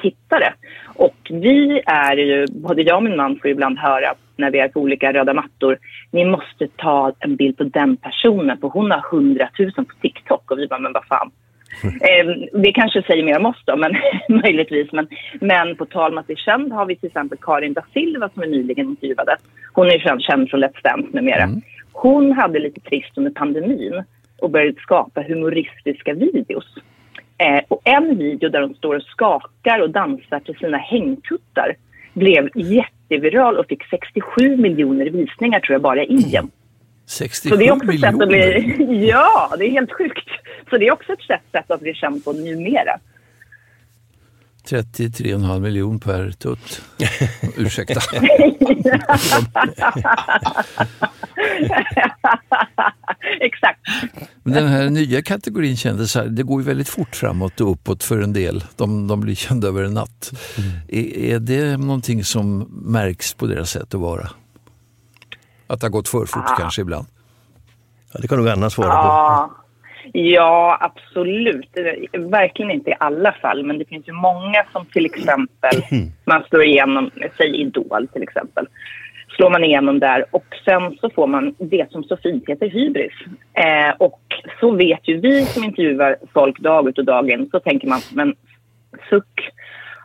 [0.00, 0.54] tittare.
[0.94, 4.68] Och vi är ju, både jag och min man får ibland höra när vi är
[4.68, 5.78] på olika röda mattor,
[6.10, 10.58] ni måste ta en bild på den personen för hon har hundratusen på TikTok och
[10.58, 11.30] vi bara, men vad fan.
[11.84, 13.96] Eh, det kanske säger mer om oss då, men
[14.42, 14.92] möjligtvis.
[14.92, 15.08] Men,
[15.40, 18.42] men på tal om att bli känd har vi till exempel Karin da Silva som
[18.42, 19.36] är nyligen intervjuade.
[19.72, 21.48] Hon är ju känd, från Let's Dance numera.
[21.92, 24.04] Hon hade lite trist under pandemin
[24.38, 26.74] och började skapa humoristiska videos.
[27.40, 31.76] Eh, och en video där hon står och skakar och dansar till sina hängtuttar
[32.12, 36.50] blev jätteviral och fick 67 miljoner visningar tror jag bara i Indien.
[37.06, 38.76] 67 Så det är också ett sätt att miljoner?
[38.76, 39.08] bli...
[39.08, 40.28] Ja, det är helt sjukt.
[40.70, 42.98] Så det är också ett sätt, sätt att bli känd på numera.
[44.70, 46.82] 33,5 miljon per tutt.
[47.56, 48.00] Ursäkta.
[53.40, 53.80] Exakt.
[54.42, 58.20] Men den här nya kategorin kändisar, det går ju väldigt fort framåt och uppåt för
[58.20, 58.64] en del.
[58.76, 60.32] De, de blir kända över en natt.
[60.88, 64.30] Är, är det någonting som märks på deras sätt att vara?
[65.66, 66.56] Att det har gått för fort Ah.
[66.58, 67.06] kanske ibland?
[68.12, 68.94] Ja, det kan nog Anna svara på.
[68.94, 69.59] Ja,
[70.12, 71.70] ja, absolut.
[72.12, 75.82] Verkligen inte i alla fall, men det finns ju många som till exempel,
[76.24, 78.66] man slår igenom, säg Idol till exempel,
[79.28, 83.12] slår man igenom där och sen så får man det som så fint heter hybris.
[83.54, 84.20] Eh, och
[84.60, 88.00] så vet ju vi som intervjuar folk dag ut och dag in, så tänker man,
[88.12, 88.34] men
[89.10, 89.50] suck,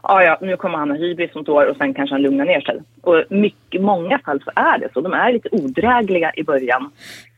[0.03, 2.45] ja, ja, nu kommer han ha hybris om ett år och sen kanske han lugnar
[2.45, 2.79] ner sig.
[3.01, 5.01] Och mycket, många fall så är det så.
[5.01, 6.91] De är lite odrägliga i början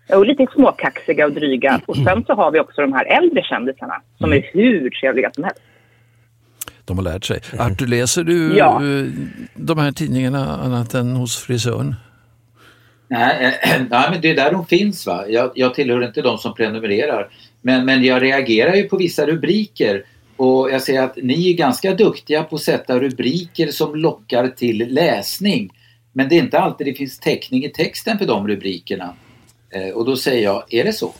[0.09, 1.81] och lite småkaxiga och dryga.
[1.85, 5.43] Och sen så har vi också de här äldre kändisarna som är hur trevliga som
[5.43, 5.61] helst.
[6.85, 7.39] De har lärt sig.
[7.59, 8.75] Artur, läser du Ja.
[8.83, 9.05] eh,
[9.55, 11.95] de här tidningarna annat än hos frisören?
[13.07, 15.07] Nej, eh, nej, men det är där de finns.
[15.07, 15.25] va.
[15.27, 17.27] Jag, jag tillhör inte de som prenumererar.
[17.61, 20.03] Men, men jag reagerar ju på vissa rubriker.
[20.35, 24.93] Och jag säger att ni är ganska duktiga på att sätta rubriker som lockar till
[24.93, 25.69] läsning.
[26.13, 29.13] Men det är inte alltid det finns täckning i texten för de rubrikerna.
[29.69, 31.13] Eh, och då säger jag, är det så?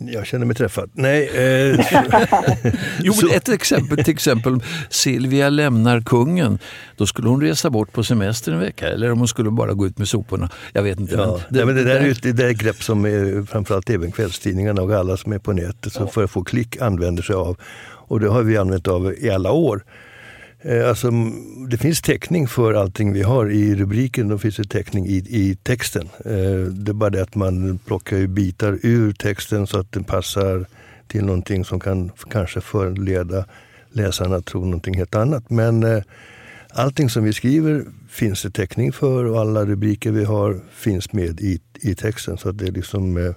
[0.00, 0.90] Jag känner mig träffad.
[0.92, 1.80] Nej, eh,
[3.02, 6.58] Jo, ett exempel, till exempel Silvia lämnar kungen.
[6.96, 9.86] Då skulle hon resa bort på semester en vecka eller om hon skulle bara gå
[9.86, 10.50] ut med soporna.
[10.72, 11.14] Jag vet inte.
[11.14, 13.04] Ja, men det, men det där är ju ett, det där är ett grepp som
[13.04, 16.80] är, framförallt även kvällstidningarna och alla som är på nätet som för att få klick
[16.80, 17.56] använder sig av.
[18.08, 19.84] Och det har vi använt av i alla år.
[20.62, 21.10] Eh, alltså,
[21.68, 25.56] det finns täckning för allting vi har i rubriken, då finns det täckning i, i
[25.62, 26.08] texten.
[26.24, 30.66] Eh, det är bara det att man plockar bitar ur texten så att den passar
[31.06, 33.44] till någonting som kan kanske förleda
[33.90, 35.50] läsarna att tro någonting helt annat.
[35.50, 36.02] Men eh,
[36.70, 41.40] allting som vi skriver finns det täckning för och alla rubriker vi har finns med
[41.40, 42.38] i, i texten.
[42.38, 43.34] Så att det är liksom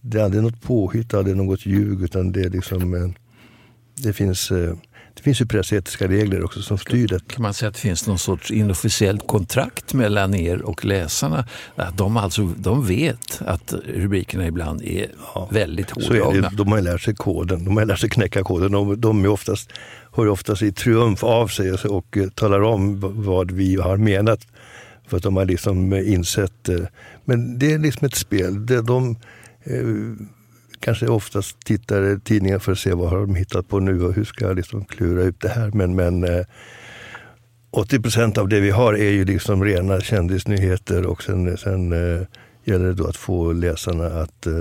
[0.00, 3.14] det är aldrig något påhitt, aldrig något ljug utan det är liksom
[4.02, 4.52] det finns,
[5.26, 7.28] finns ju pressetiska regler också som styr det.
[7.28, 11.44] Kan man säga att det finns någon sorts inofficiellt kontrakt mellan er och läsarna?
[11.76, 15.06] Att de, alltså, de vet att rubrikerna ibland är
[15.50, 16.50] väldigt Så är hårdragna.
[16.52, 18.72] de har ju lärt sig koden, de har lärt sig knäcka koden.
[18.72, 19.70] De, de är oftast,
[20.16, 24.46] hör oftast i triumf av sig och, och eh, talar om vad vi har menat.
[25.08, 26.68] För att de har liksom insett.
[26.68, 26.76] eh,
[27.24, 28.66] Men det är liksom ett spel.
[28.66, 29.16] Det, de
[29.64, 30.26] eh,
[30.80, 34.14] kanske oftast tittar i tidningar för att se vad har de hittat på nu och
[34.14, 35.70] hur ska jag liksom klura ut det här.
[35.74, 36.46] Men, men eh,
[37.70, 42.22] 80 procent av det vi har är ju liksom rena kändisnyheter och sen, sen eh,
[42.64, 44.52] gäller det då att få läsarna att eh,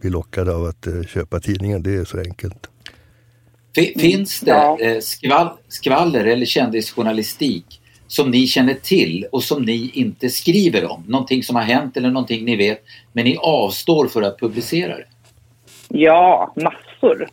[0.00, 1.82] bli lockade av att eh, köpa tidningen.
[1.82, 2.70] Det är så enkelt.
[3.76, 9.90] Fi- Finns det eh, skvall, skvaller eller kändisjournalistik som ni känner till och som ni
[9.94, 11.04] inte skriver om?
[11.06, 15.04] Någonting som har hänt eller någonting ni vet men ni avstår för att publicera det?
[15.88, 17.26] Ja, massor.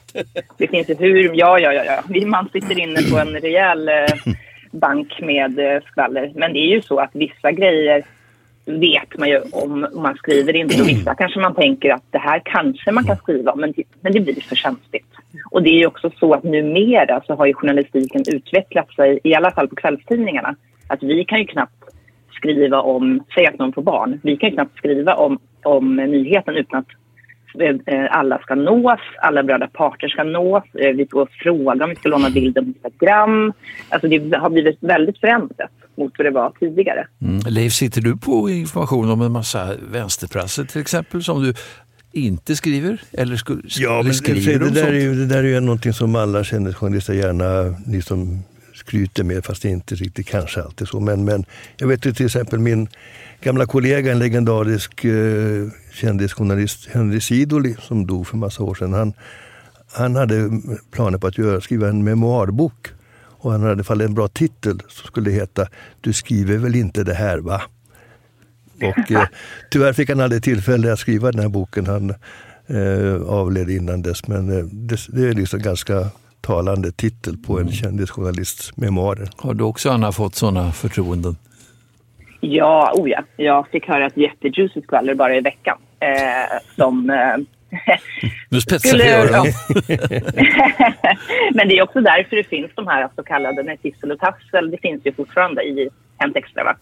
[0.57, 1.31] Det finns ju hur...
[1.33, 1.83] Ja, ja, ja.
[1.83, 2.27] ja.
[2.27, 4.33] Man sitter inne på en rejäl eh,
[4.71, 6.31] bank med eh, skvaller.
[6.35, 8.03] Men det är ju så att vissa grejer
[8.65, 10.81] vet man ju om man skriver inte.
[10.81, 13.83] Och vissa kanske man tänker att det här kanske man kan skriva om, men det,
[14.01, 15.07] men det blir för känsligt.
[15.51, 19.35] Och det är ju också så att numera så har ju journalistiken utvecklat sig, i
[19.35, 20.55] alla fall på kvällstidningarna,
[20.87, 21.83] att vi kan ju knappt
[22.31, 26.55] skriva om, säg att någon får barn, vi kan ju knappt skriva om, om nyheten
[26.55, 26.87] utan att
[28.09, 30.63] alla ska nås, alla berörda parter ska nås.
[30.73, 33.53] Eh, Vi får fråga om vi ska låna bilden på Instagram.
[33.89, 37.07] Alltså det har blivit väldigt förändrat mot vad det var tidigare.
[37.21, 37.39] Mm.
[37.47, 41.53] Leif, sitter du på information om en massa vänsterprassel till exempel som du
[42.11, 43.01] inte skriver?
[43.11, 44.93] Eller, sku, Ja, eller men skriver det, om där sånt?
[44.93, 48.39] är ju, det där är ju någonting som alla kändisjournalister gärna liksom
[48.73, 50.99] skryter med, fast det är inte riktigt kanske alltid så.
[50.99, 51.45] Men, men
[51.77, 52.87] jag vet ju till exempel min
[53.41, 55.11] gamla kollega, en legendarisk eh,
[55.93, 58.93] kändisjournalist, Henry Sidoli, som dog för massa år sedan.
[58.93, 59.13] Han,
[59.93, 62.87] han hade planer på att göra, skriva en memoarbok.
[63.43, 65.67] Och han hade fallit en bra titel som skulle heta
[66.01, 67.61] Du skriver väl inte det här va?
[68.75, 69.27] Och eh,
[69.71, 71.85] tyvärr fick han aldrig tillfälle att skriva den här boken.
[71.85, 72.13] Han
[72.67, 74.27] eh, avled innan dess.
[74.27, 76.09] Men eh, det, det är liksom ganska
[76.41, 79.29] talande titel på en kändisjournalists memoarer.
[79.35, 81.35] Har du också Anna fått sådana förtroenden?
[82.45, 83.23] Ja, oh ja.
[83.35, 85.77] Jag fick höra ett jättejuicy skvaller bara i veckan.
[85.99, 87.09] Eh, som...
[87.09, 87.35] Eh,
[88.49, 89.53] nu spetsar vi öronen.
[91.53, 94.71] Men det är också därför det finns de här så kallade nej, tissel och tassel.
[94.71, 96.63] Det finns ju fortfarande i Hänt Extra.
[96.63, 96.75] Va?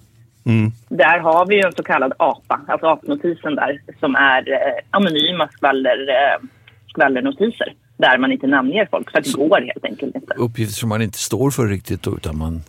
[0.46, 0.72] Mm.
[0.90, 5.48] Där har vi ju en så kallad APA, alltså apnotisen där, som är eh, anonyma
[5.48, 6.48] skvaller, eh,
[6.88, 10.34] skvallernotiser där man inte namnger folk, för att det går helt enkelt inte.
[10.34, 12.62] Uppgifter som man inte står för riktigt utan man,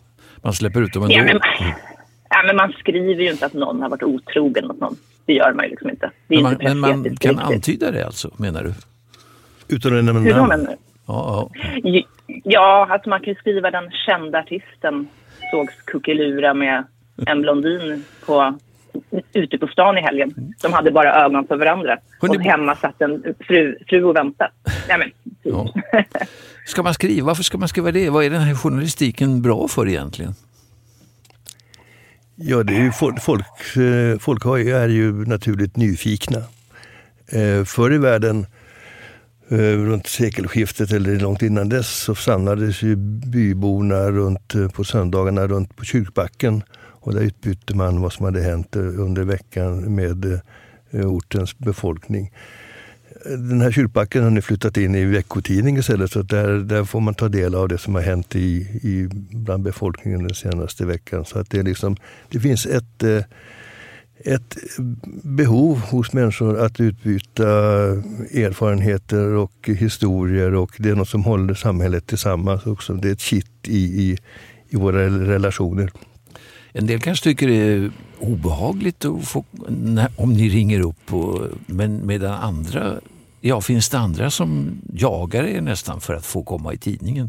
[0.42, 1.14] man släpper ut dem ändå.
[1.14, 1.40] Ja men,
[2.32, 4.96] ja, men man skriver ju inte att någon har varit otrogen mot någon.
[5.26, 6.10] Det gör man ju liksom inte.
[6.28, 7.38] Det är men, inte man, men man kan riktigt.
[7.54, 8.72] antyda det alltså, menar du?
[9.68, 10.48] Utan att nämna Hur då namn.
[10.48, 10.76] menar du?
[11.06, 11.50] Ja,
[11.84, 12.02] ja.
[12.44, 15.08] Ja, alltså man kan ju skriva den kända artisten
[15.50, 16.84] sågs kuckelura med
[17.26, 18.58] en blondin på,
[19.32, 20.34] ute på stan i helgen.
[20.62, 21.98] De hade bara ögon för varandra.
[22.20, 24.50] Hörrni, och hemma satt en fru, fru och väntade.
[24.88, 25.10] Nej, men,
[25.42, 25.74] Ja.
[26.66, 27.26] Ska man skriva?
[27.26, 28.10] Varför ska man skriva det?
[28.10, 30.34] Vad är den här journalistiken bra för egentligen?
[32.44, 36.38] Ja, det är ju folk, eh, folk, folk är ju naturligt nyfikna.
[37.28, 38.46] Eh, förr i världen,
[39.48, 45.76] eh, runt sekelskiftet eller långt innan dess, så samlades ju byborna runt, på söndagarna runt
[45.76, 46.62] på kyrkbacken.
[46.74, 50.40] Och där utbytte man vad som hade hänt under veckan med
[50.92, 52.32] ortens befolkning.
[53.24, 57.14] Den här kyrkbacken har nu flyttat in i veckotidning istället så där, där får man
[57.14, 61.24] ta del av det som har hänt i, i, bland befolkningen den senaste veckan.
[61.24, 61.96] Så att det, är liksom,
[62.28, 63.24] det finns ett, eh,
[64.24, 64.56] ett
[65.22, 67.48] behov hos människor att utbyta
[68.34, 72.94] erfarenheter och historier och det är något som håller samhället tillsammans också.
[72.94, 74.18] Det är ett kitt i, i,
[74.68, 75.90] i våra relationer.
[76.72, 81.40] En del kanske tycker det är obehagligt att få, när, om ni ringer upp, och,
[81.66, 83.00] men medan andra,
[83.42, 87.28] ja finns det andra som jagar er nästan för att få komma i tidningen?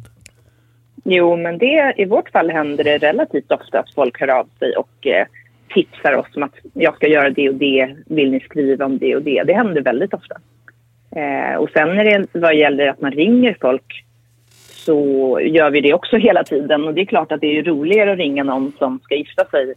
[1.04, 4.76] Jo, men det, i vårt fall händer det relativt ofta att folk hör av sig
[4.76, 5.28] och eh,
[5.74, 9.16] tipsar oss om att jag ska göra det och det, vill ni skriva om det
[9.16, 9.44] och det?
[9.44, 10.36] Det händer väldigt ofta.
[11.16, 14.04] Eh, och sen när det vad gäller att man ringer folk
[14.86, 16.84] så gör vi det också hela tiden.
[16.84, 19.74] Och det är klart att det är roligare att ringa någon som ska gifta sig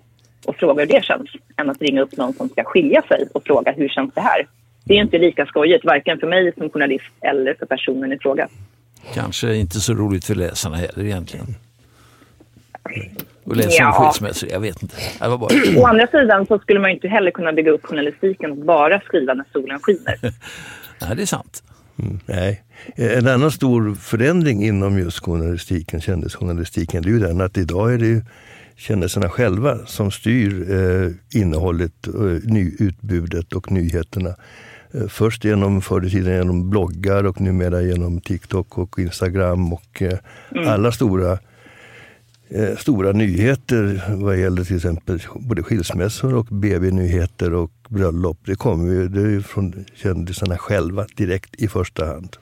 [0.47, 3.45] och fråga hur det känns än att ringa upp någon som ska skilja sig och
[3.45, 4.47] fråga hur känns det här?
[4.89, 8.49] Det är inte lika skojigt, varken för mig som journalist eller för personen i fråga.
[9.15, 11.47] Kanske inte så roligt för läsarna heller egentligen.
[13.45, 13.93] Och läsa om Ja.
[13.93, 14.97] skilsmässor, jag vet inte.
[15.21, 15.81] Det var bara...
[15.81, 19.01] Å andra sidan så skulle man ju inte heller kunna bygga upp journalistiken och bara
[19.01, 20.17] skriva när solen skiner.
[21.01, 21.63] Nej, det är sant.
[21.99, 22.63] Mm, nej.
[22.97, 27.99] En annan stor förändring inom just journalistiken, kändisjournalistiken, det är ju den att idag är
[27.99, 28.23] det ju
[28.77, 34.35] kändisarna själva som styr eh, innehållet, eh, utbudet och nyheterna.
[34.97, 40.03] Eh, först genom, förr i tiden genom bloggar och numera genom TikTok och Instagram och
[40.03, 40.19] eh,
[40.55, 40.69] Mm.
[40.69, 41.33] alla stora
[42.51, 48.39] eh, stora nyheter vad gäller till exempel både skilsmässor och BB-nyheter och bröllop.
[48.47, 52.37] Det kommer ju det är ju från kändisarna själva direkt i första hand.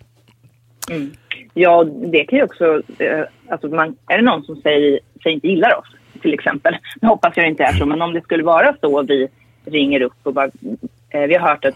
[0.90, 1.10] Mm.
[1.54, 2.82] Ja, det kan ju också...
[2.98, 5.86] Eh, alltså man, är det någon som säger, säger inte gillar oss,
[6.22, 6.76] till exempel.
[7.00, 9.28] Nu hoppas jag det inte är så, men om det skulle vara så vi
[9.64, 10.50] ringer upp och bara...
[11.10, 11.74] Eh, vi har hört att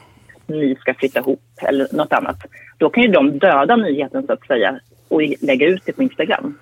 [0.49, 2.37] ni ska flytta ihop eller något annat.
[2.79, 6.59] Då kan ju de döda nyheten så att säga och lägga ut det på Instagram.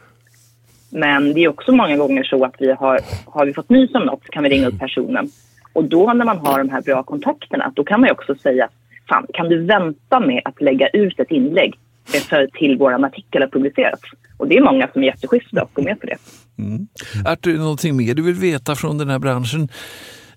[0.90, 4.02] Men det är också många gånger så att vi har, har vi fått nys om
[4.02, 5.28] något så kan vi ringa upp personen.
[5.72, 8.68] Och då när man har de här bra kontakterna, då kan man ju också säga
[9.08, 11.74] Fan, kan du vänta med att lägga ut ett inlägg
[12.06, 14.02] för till vår artikel har publicerats?
[14.36, 16.16] Och det är många som är jätteschyssta och går med på det.
[16.58, 16.86] Mm.
[17.24, 19.68] Artur, någonting mer du vill veta från den här branschen?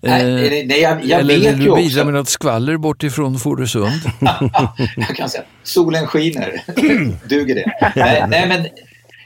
[0.02, 3.02] Nej, Eh, nej, nej, jag- jag Eller vet du bidra också- med något skvaller bort
[3.02, 4.00] ifrån Fårösund?
[4.96, 6.62] jag kan säga, solen skiner.
[7.28, 7.72] Duger det?
[7.96, 8.66] nej, nej, men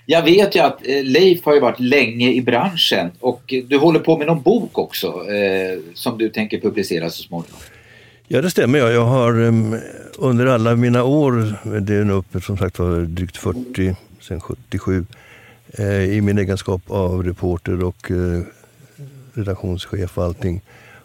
[0.06, 3.78] jag vet ju att eh, Leif har ju varit länge i branschen och eh, du
[3.78, 7.56] håller på med någon bok också eh, som du tänker publicera så småningom.
[8.28, 8.78] Ja, det stämmer.
[8.78, 9.80] Jag, jag har um,
[10.18, 15.06] under alla mina år, det är nu uppe som sagt var drygt 40, sedan 77,
[15.78, 18.16] eh, i min egenskap av reporter och eh,
[19.34, 20.60] redaktionschef och allting,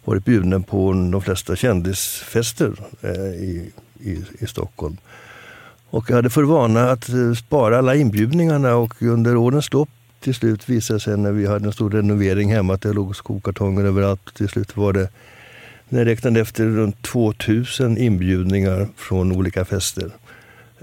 [0.06, 4.98] varit bjuden på de flesta kändisfester eh, i, i, i Stockholm.
[5.90, 9.90] Och jag hade för vana att eh, spara alla inbjudningarna och under årens lopp
[10.20, 13.16] till slut visade det sig när vi hade en stor renovering hemma att det låg
[13.16, 14.34] skokartonger överallt.
[14.34, 15.10] Till slut var det
[15.90, 20.12] när jag räknade efter runt 2000 inbjudningar från olika fester.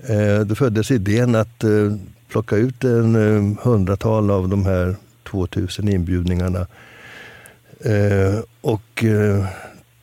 [0.08, 1.96] Eh, då föddes idén att eh,
[2.28, 4.96] plocka ut en eh, hundratal av de här
[5.30, 6.66] 2000 inbjudningarna
[7.80, 9.46] eh, och eh,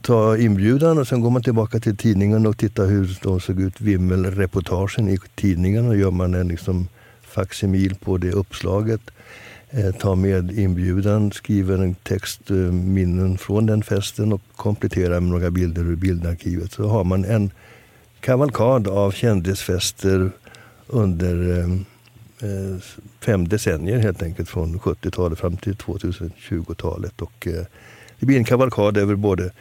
[0.01, 3.81] ta inbjudan och sen går man tillbaka till tidningen och tittar hur de såg ut,
[3.81, 6.87] vimmelreportagen i tidningen och gör man en liksom
[7.21, 9.01] facsimil på det uppslaget.
[9.69, 15.29] eh, tar med inbjudan, skriver en text, eh, minnen från den festen och kompletterar med
[15.29, 16.71] några bilder ur bildarkivet.
[16.71, 17.51] Så har man en
[18.19, 20.31] kavalkad av kändisfester
[20.87, 21.67] under eh
[23.19, 27.21] fem decennier helt enkelt från 70-talet fram till 2020-talet.
[27.21, 27.65] Och, eh,
[28.19, 29.51] det blir en kavalkad över både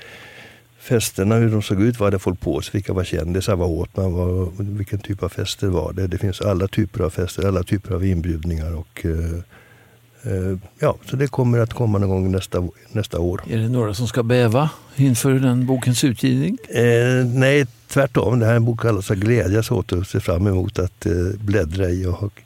[0.83, 3.97] festerna, hur de såg ut, vad hade folk på sig, vilka var kändisar, vad åt
[3.97, 6.07] man, vad, vilken typ av fester var det.
[6.07, 8.75] Det finns alla typer av fester, alla typer av inbjudningar.
[8.75, 13.43] och eh, eh, Ja, så det kommer att komma någon gång nästa, nästa år.
[13.49, 16.59] Är det några som ska bäva inför den bokens utgivning?
[16.69, 18.39] Eh, nej, tvärtom.
[18.39, 21.13] Det här är en bok alla ska glädjas åt och se fram emot att eh,
[21.39, 22.07] bläddra i.
[22.07, 22.43] Och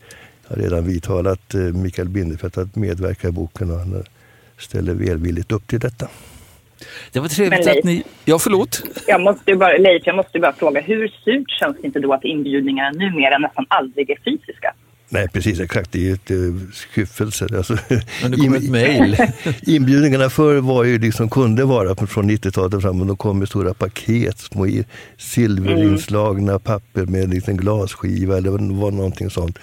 [0.48, 4.04] har redan vidtalat eh, Mikael Bindefeld att medverka i boken och han
[4.58, 6.08] ställer välvilligt upp till detta.
[7.12, 8.04] Det var trevligt Leif, att ni...
[8.24, 8.82] Ja, förlåt?
[9.06, 12.24] Jag måste bara, Leif, jag måste bara fråga, hur surt känns det inte då att
[12.24, 14.74] inbjudningarna numera nästan aldrig är fysiska?
[15.08, 15.92] Nej, precis exakt.
[15.92, 16.54] Det är ett uh,
[16.94, 17.46] skyffelse.
[17.56, 17.76] Alltså,
[18.22, 19.16] Men det kom ett mejl.
[19.66, 23.08] inbjudningarna förr var ju liksom, kunde vara från 90-talet framåt.
[23.08, 24.66] De kom med stora paket, små
[25.16, 26.60] silverinslagna mm.
[26.60, 29.58] papper med en liten glasskiva eller var någonting sånt.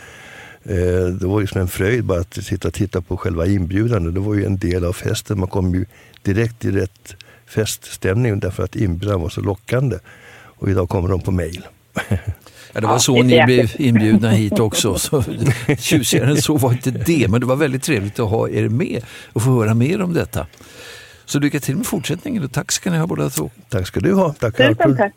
[0.66, 4.14] Eh, det var liksom en fröjd bara att sitta och titta på själva inbjudan.
[4.14, 5.39] Det var ju en del av festen.
[5.39, 5.86] Man kom ju
[6.22, 7.16] direkt i rätt
[7.47, 9.97] feststämning därför att inbjudan var så lockande.
[10.36, 11.68] Och idag kommer de på mejl.
[12.74, 14.99] Ja, det var så ni blev inbjudna hit också.
[14.99, 15.24] Så,
[15.78, 19.01] tjusigare än så var inte det, men det var väldigt trevligt att ha er med
[19.34, 20.47] och få höra mer om detta.
[21.26, 23.51] Så lycka till med fortsättningen och tack ska ni ha båda två.
[23.70, 24.34] Tack ska du ha.
[24.34, 25.14] Tack, Tusen tack.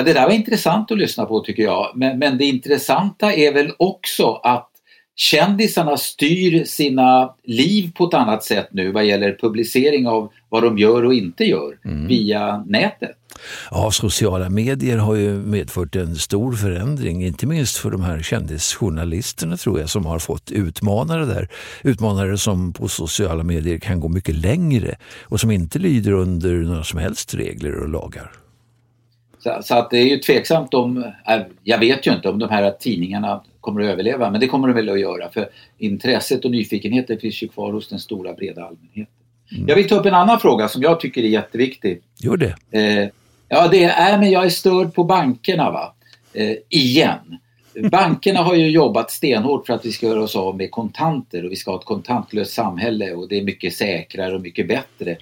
[0.00, 1.92] Ja, det där var intressant att lyssna på tycker jag.
[1.94, 4.70] Men, men det intressanta är väl också att
[5.16, 10.78] kändisarna styr sina liv på ett annat sätt nu vad gäller publicering av vad de
[10.78, 12.06] gör och inte gör mm.
[12.06, 13.16] via nätet.
[13.70, 19.56] Ja, sociala medier har ju medfört en stor förändring, inte minst för de här kändisjournalisterna
[19.56, 21.48] tror jag som har fått utmanare där.
[21.82, 26.84] Utmanare som på sociala medier kan gå mycket längre och som inte lyder under några
[26.84, 28.39] som helst regler och lagar.
[29.42, 32.50] Så, så, att det är ju tveksamt om, äh, jag vet ju inte om de
[32.50, 36.50] här tidningarna kommer att överleva, men det kommer de väl att göra för intresset och
[36.50, 39.14] nyfikenheten finns ju kvar hos den stora breda allmänheten.
[39.52, 39.68] Mm.
[39.68, 42.02] Jag vill ta upp en annan fråga som jag tycker är jätteviktig.
[42.18, 42.54] Gör det.
[42.70, 43.08] Eh,
[43.48, 45.94] ja, det är, men jag är störd på bankerna va.
[46.32, 47.38] Eh, igen.
[47.90, 51.52] Bankerna har ju jobbat stenhårt för att vi ska göra oss av med kontanter och
[51.52, 55.16] vi ska ha ett kontantlöst samhälle och det är mycket säkrare och mycket bättre.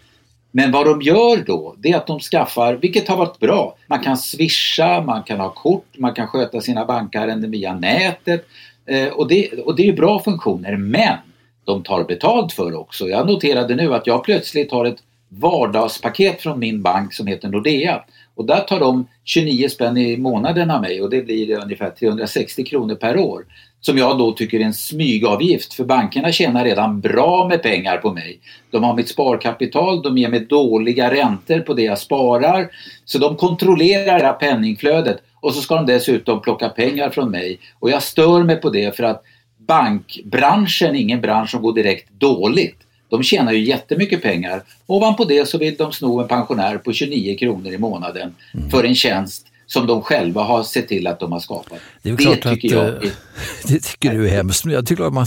[0.51, 4.01] Men vad de gör då, det är att de skaffar, vilket har varit bra, man
[4.01, 8.47] kan swisha, man kan ha kort, man kan sköta sina bankärenden via nätet.
[8.87, 11.17] Eh, och, det, och det är bra funktioner men
[11.65, 13.09] de tar betalt för också.
[13.09, 18.05] Jag noterade nu att jag plötsligt har ett vardagspaket från min bank som heter Nordea
[18.39, 22.64] och där tar de 29 spänn i månaden av mig och det blir ungefär 360
[22.64, 23.45] kronor per år
[23.80, 28.12] som jag då tycker är en smygavgift för bankerna tjänar redan bra med pengar på
[28.12, 28.41] mig.
[28.70, 32.68] De har mitt sparkapital, de ger mig dåliga räntor på det jag sparar
[33.05, 37.59] så de kontrollerar det här penningflödet och så ska de dessutom plocka pengar från mig
[37.78, 39.22] och jag stör mig på det för att
[39.57, 42.78] bankbranschen är ingen bransch som går direkt dåligt.
[43.09, 44.63] De tjänar ju jättemycket pengar.
[44.87, 48.71] Ovanpå det så vill de sno en pensionär på 29 kronor i månaden mm.
[48.71, 51.79] för en tjänst som de själva har sett till att de har skapat.
[52.03, 53.13] Det, är det klart tycker att, jag är...
[53.67, 54.65] Det tycker du är hemskt.
[54.67, 55.27] Jag tycker att man,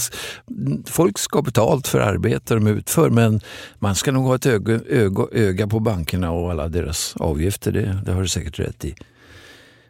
[0.85, 3.41] folk ska ha betalt för arbete de utför men
[3.79, 7.71] man ska nog ha ett öga, öga, öga på bankerna och alla deras avgifter.
[7.71, 8.95] Det, det har du säkert rätt i.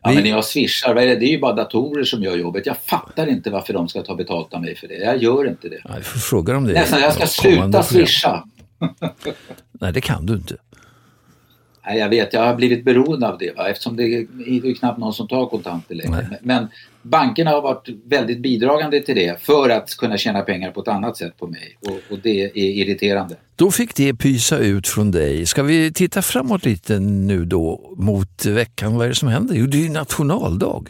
[0.04, 2.66] Ja, men när jag swishar, det är ju bara datorer som gör jobbet.
[2.66, 4.96] Jag fattar inte varför de ska ta betalt av mig för det.
[4.96, 5.82] Jag gör inte det.
[5.84, 6.74] Ja, får fråga dem det.
[6.74, 8.44] Nästan, jag ska sluta swisha.
[9.72, 10.56] Nej, det kan du inte.
[11.86, 13.70] Nej, jag vet, jag har blivit beroende av det va?
[13.70, 14.28] eftersom det är
[14.66, 16.28] ju knappt någon som tar kontanter längre.
[16.30, 16.40] Nej.
[16.42, 16.68] Men
[17.02, 21.18] bankerna har varit väldigt bidragande till det för att kunna tjäna pengar på ett annat
[21.18, 23.36] sätt på mig och, och det är irriterande.
[23.56, 25.46] Då fick det pysa ut från dig.
[25.46, 28.96] Ska vi titta framåt lite nu då mot veckan?
[28.96, 29.56] Vad är det som händer?
[29.56, 30.86] Jo, det är ju nationaldag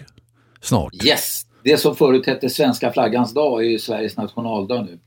[0.62, 1.06] snart.
[1.06, 1.46] Yes!
[1.64, 5.00] Det som förut hette svenska flaggans dag är ju Sveriges nationaldag nu.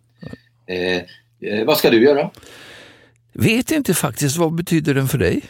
[0.74, 1.02] Eh,
[1.50, 2.30] eh, vad ska du göra?
[3.32, 4.36] Vet inte faktiskt.
[4.36, 5.42] Vad betyder den för dig?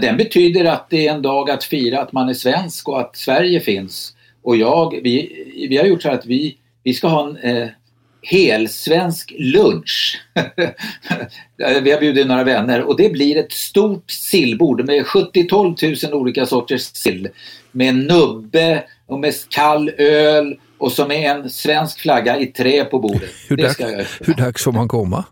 [0.00, 3.16] Den betyder att det är en dag att fira att man är svensk och att
[3.16, 4.14] Sverige finns.
[4.42, 7.68] Och jag, vi, vi har gjort så att vi, vi ska ha en eh,
[8.22, 10.20] helsvensk lunch.
[11.82, 16.46] vi har bjudit några vänner och det blir ett stort sillbord med 70-12 000 olika
[16.46, 17.28] sorters sill.
[17.72, 22.98] Med nubbe och med kall öl och så med en svensk flagga i trä på
[22.98, 23.30] bordet.
[23.48, 23.80] hur, dags,
[24.20, 25.24] hur dags får man komma?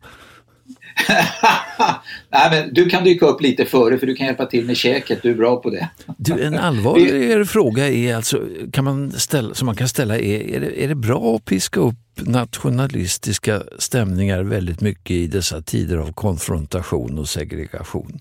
[2.30, 5.22] Nej, men du kan dyka upp lite före för du kan hjälpa till med käket,
[5.22, 5.88] du är bra på det.
[6.18, 8.42] Du, en allvarligare fråga är alltså,
[8.72, 11.80] kan man ställa, som man kan ställa är, är det, är det bra att piska
[11.80, 18.18] upp nationalistiska stämningar väldigt mycket i dessa tider av konfrontation och segregation?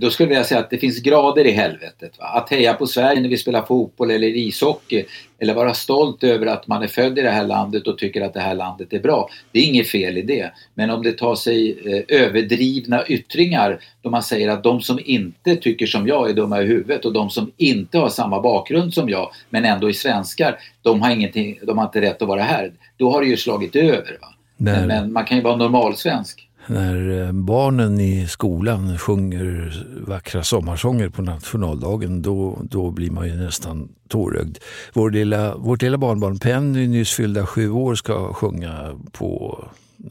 [0.00, 2.18] Då skulle jag säga att det finns grader i helvetet.
[2.18, 2.24] Va?
[2.24, 5.04] Att heja på Sverige när vi spelar fotboll eller ishockey
[5.38, 8.34] eller vara stolt över att man är född i det här landet och tycker att
[8.34, 9.28] det här landet är bra.
[9.52, 10.52] Det är inget fel i det.
[10.74, 15.56] Men om det tar sig eh, överdrivna yttringar då man säger att de som inte
[15.56, 19.08] tycker som jag är dumma i huvudet och de som inte har samma bakgrund som
[19.08, 22.72] jag men ändå är svenskar, de har, ingenting, de har inte rätt att vara här.
[22.96, 24.18] Då har det ju slagit över.
[24.20, 24.28] Va?
[24.56, 31.08] Men, men man kan ju vara normalsvensk när eh, barnen i skolan sjunger vackra sommarsånger
[31.08, 34.58] på nationaldagen då, då blir man ju nästan tårögd.
[34.92, 39.58] Vår lilla, vårt lilla barnbarn Penny, nyss fyllda sju år, ska sjunga på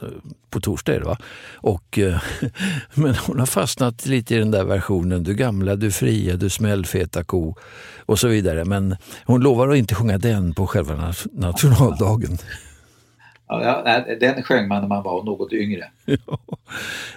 [0.02, 0.08] eh,
[0.50, 1.18] på torsdag va?
[1.54, 2.22] Och, eh,
[2.94, 7.24] men hon har fastnat lite i den där versionen, du gamla, du fria, du smällfeta
[7.24, 7.56] ko
[8.06, 8.66] och så vidare.
[8.66, 8.96] Men
[9.26, 12.38] hon lovar att inte sjunga den på själva nationaldagen.
[13.50, 15.84] Ja, den sjöng man när man var något yngre.
[16.06, 16.38] Ja,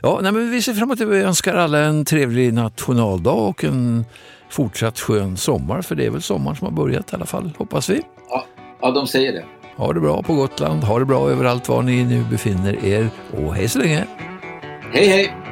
[0.03, 1.05] ja nej, men vi ser fram emot det.
[1.05, 4.05] Vi önskar alla en trevlig nationaldag och en
[4.51, 5.83] fortsatt skön sommar.
[5.83, 8.03] För det är väl sommaren som har börjat i alla fall, hoppas vi.
[8.31, 8.45] Ja,
[8.81, 9.45] ja de säger det.
[9.77, 13.55] Ha det bra på Gotland, ha det bra överallt var ni nu befinner er och
[13.55, 14.05] hej så länge!
[14.93, 15.52] Hej hej!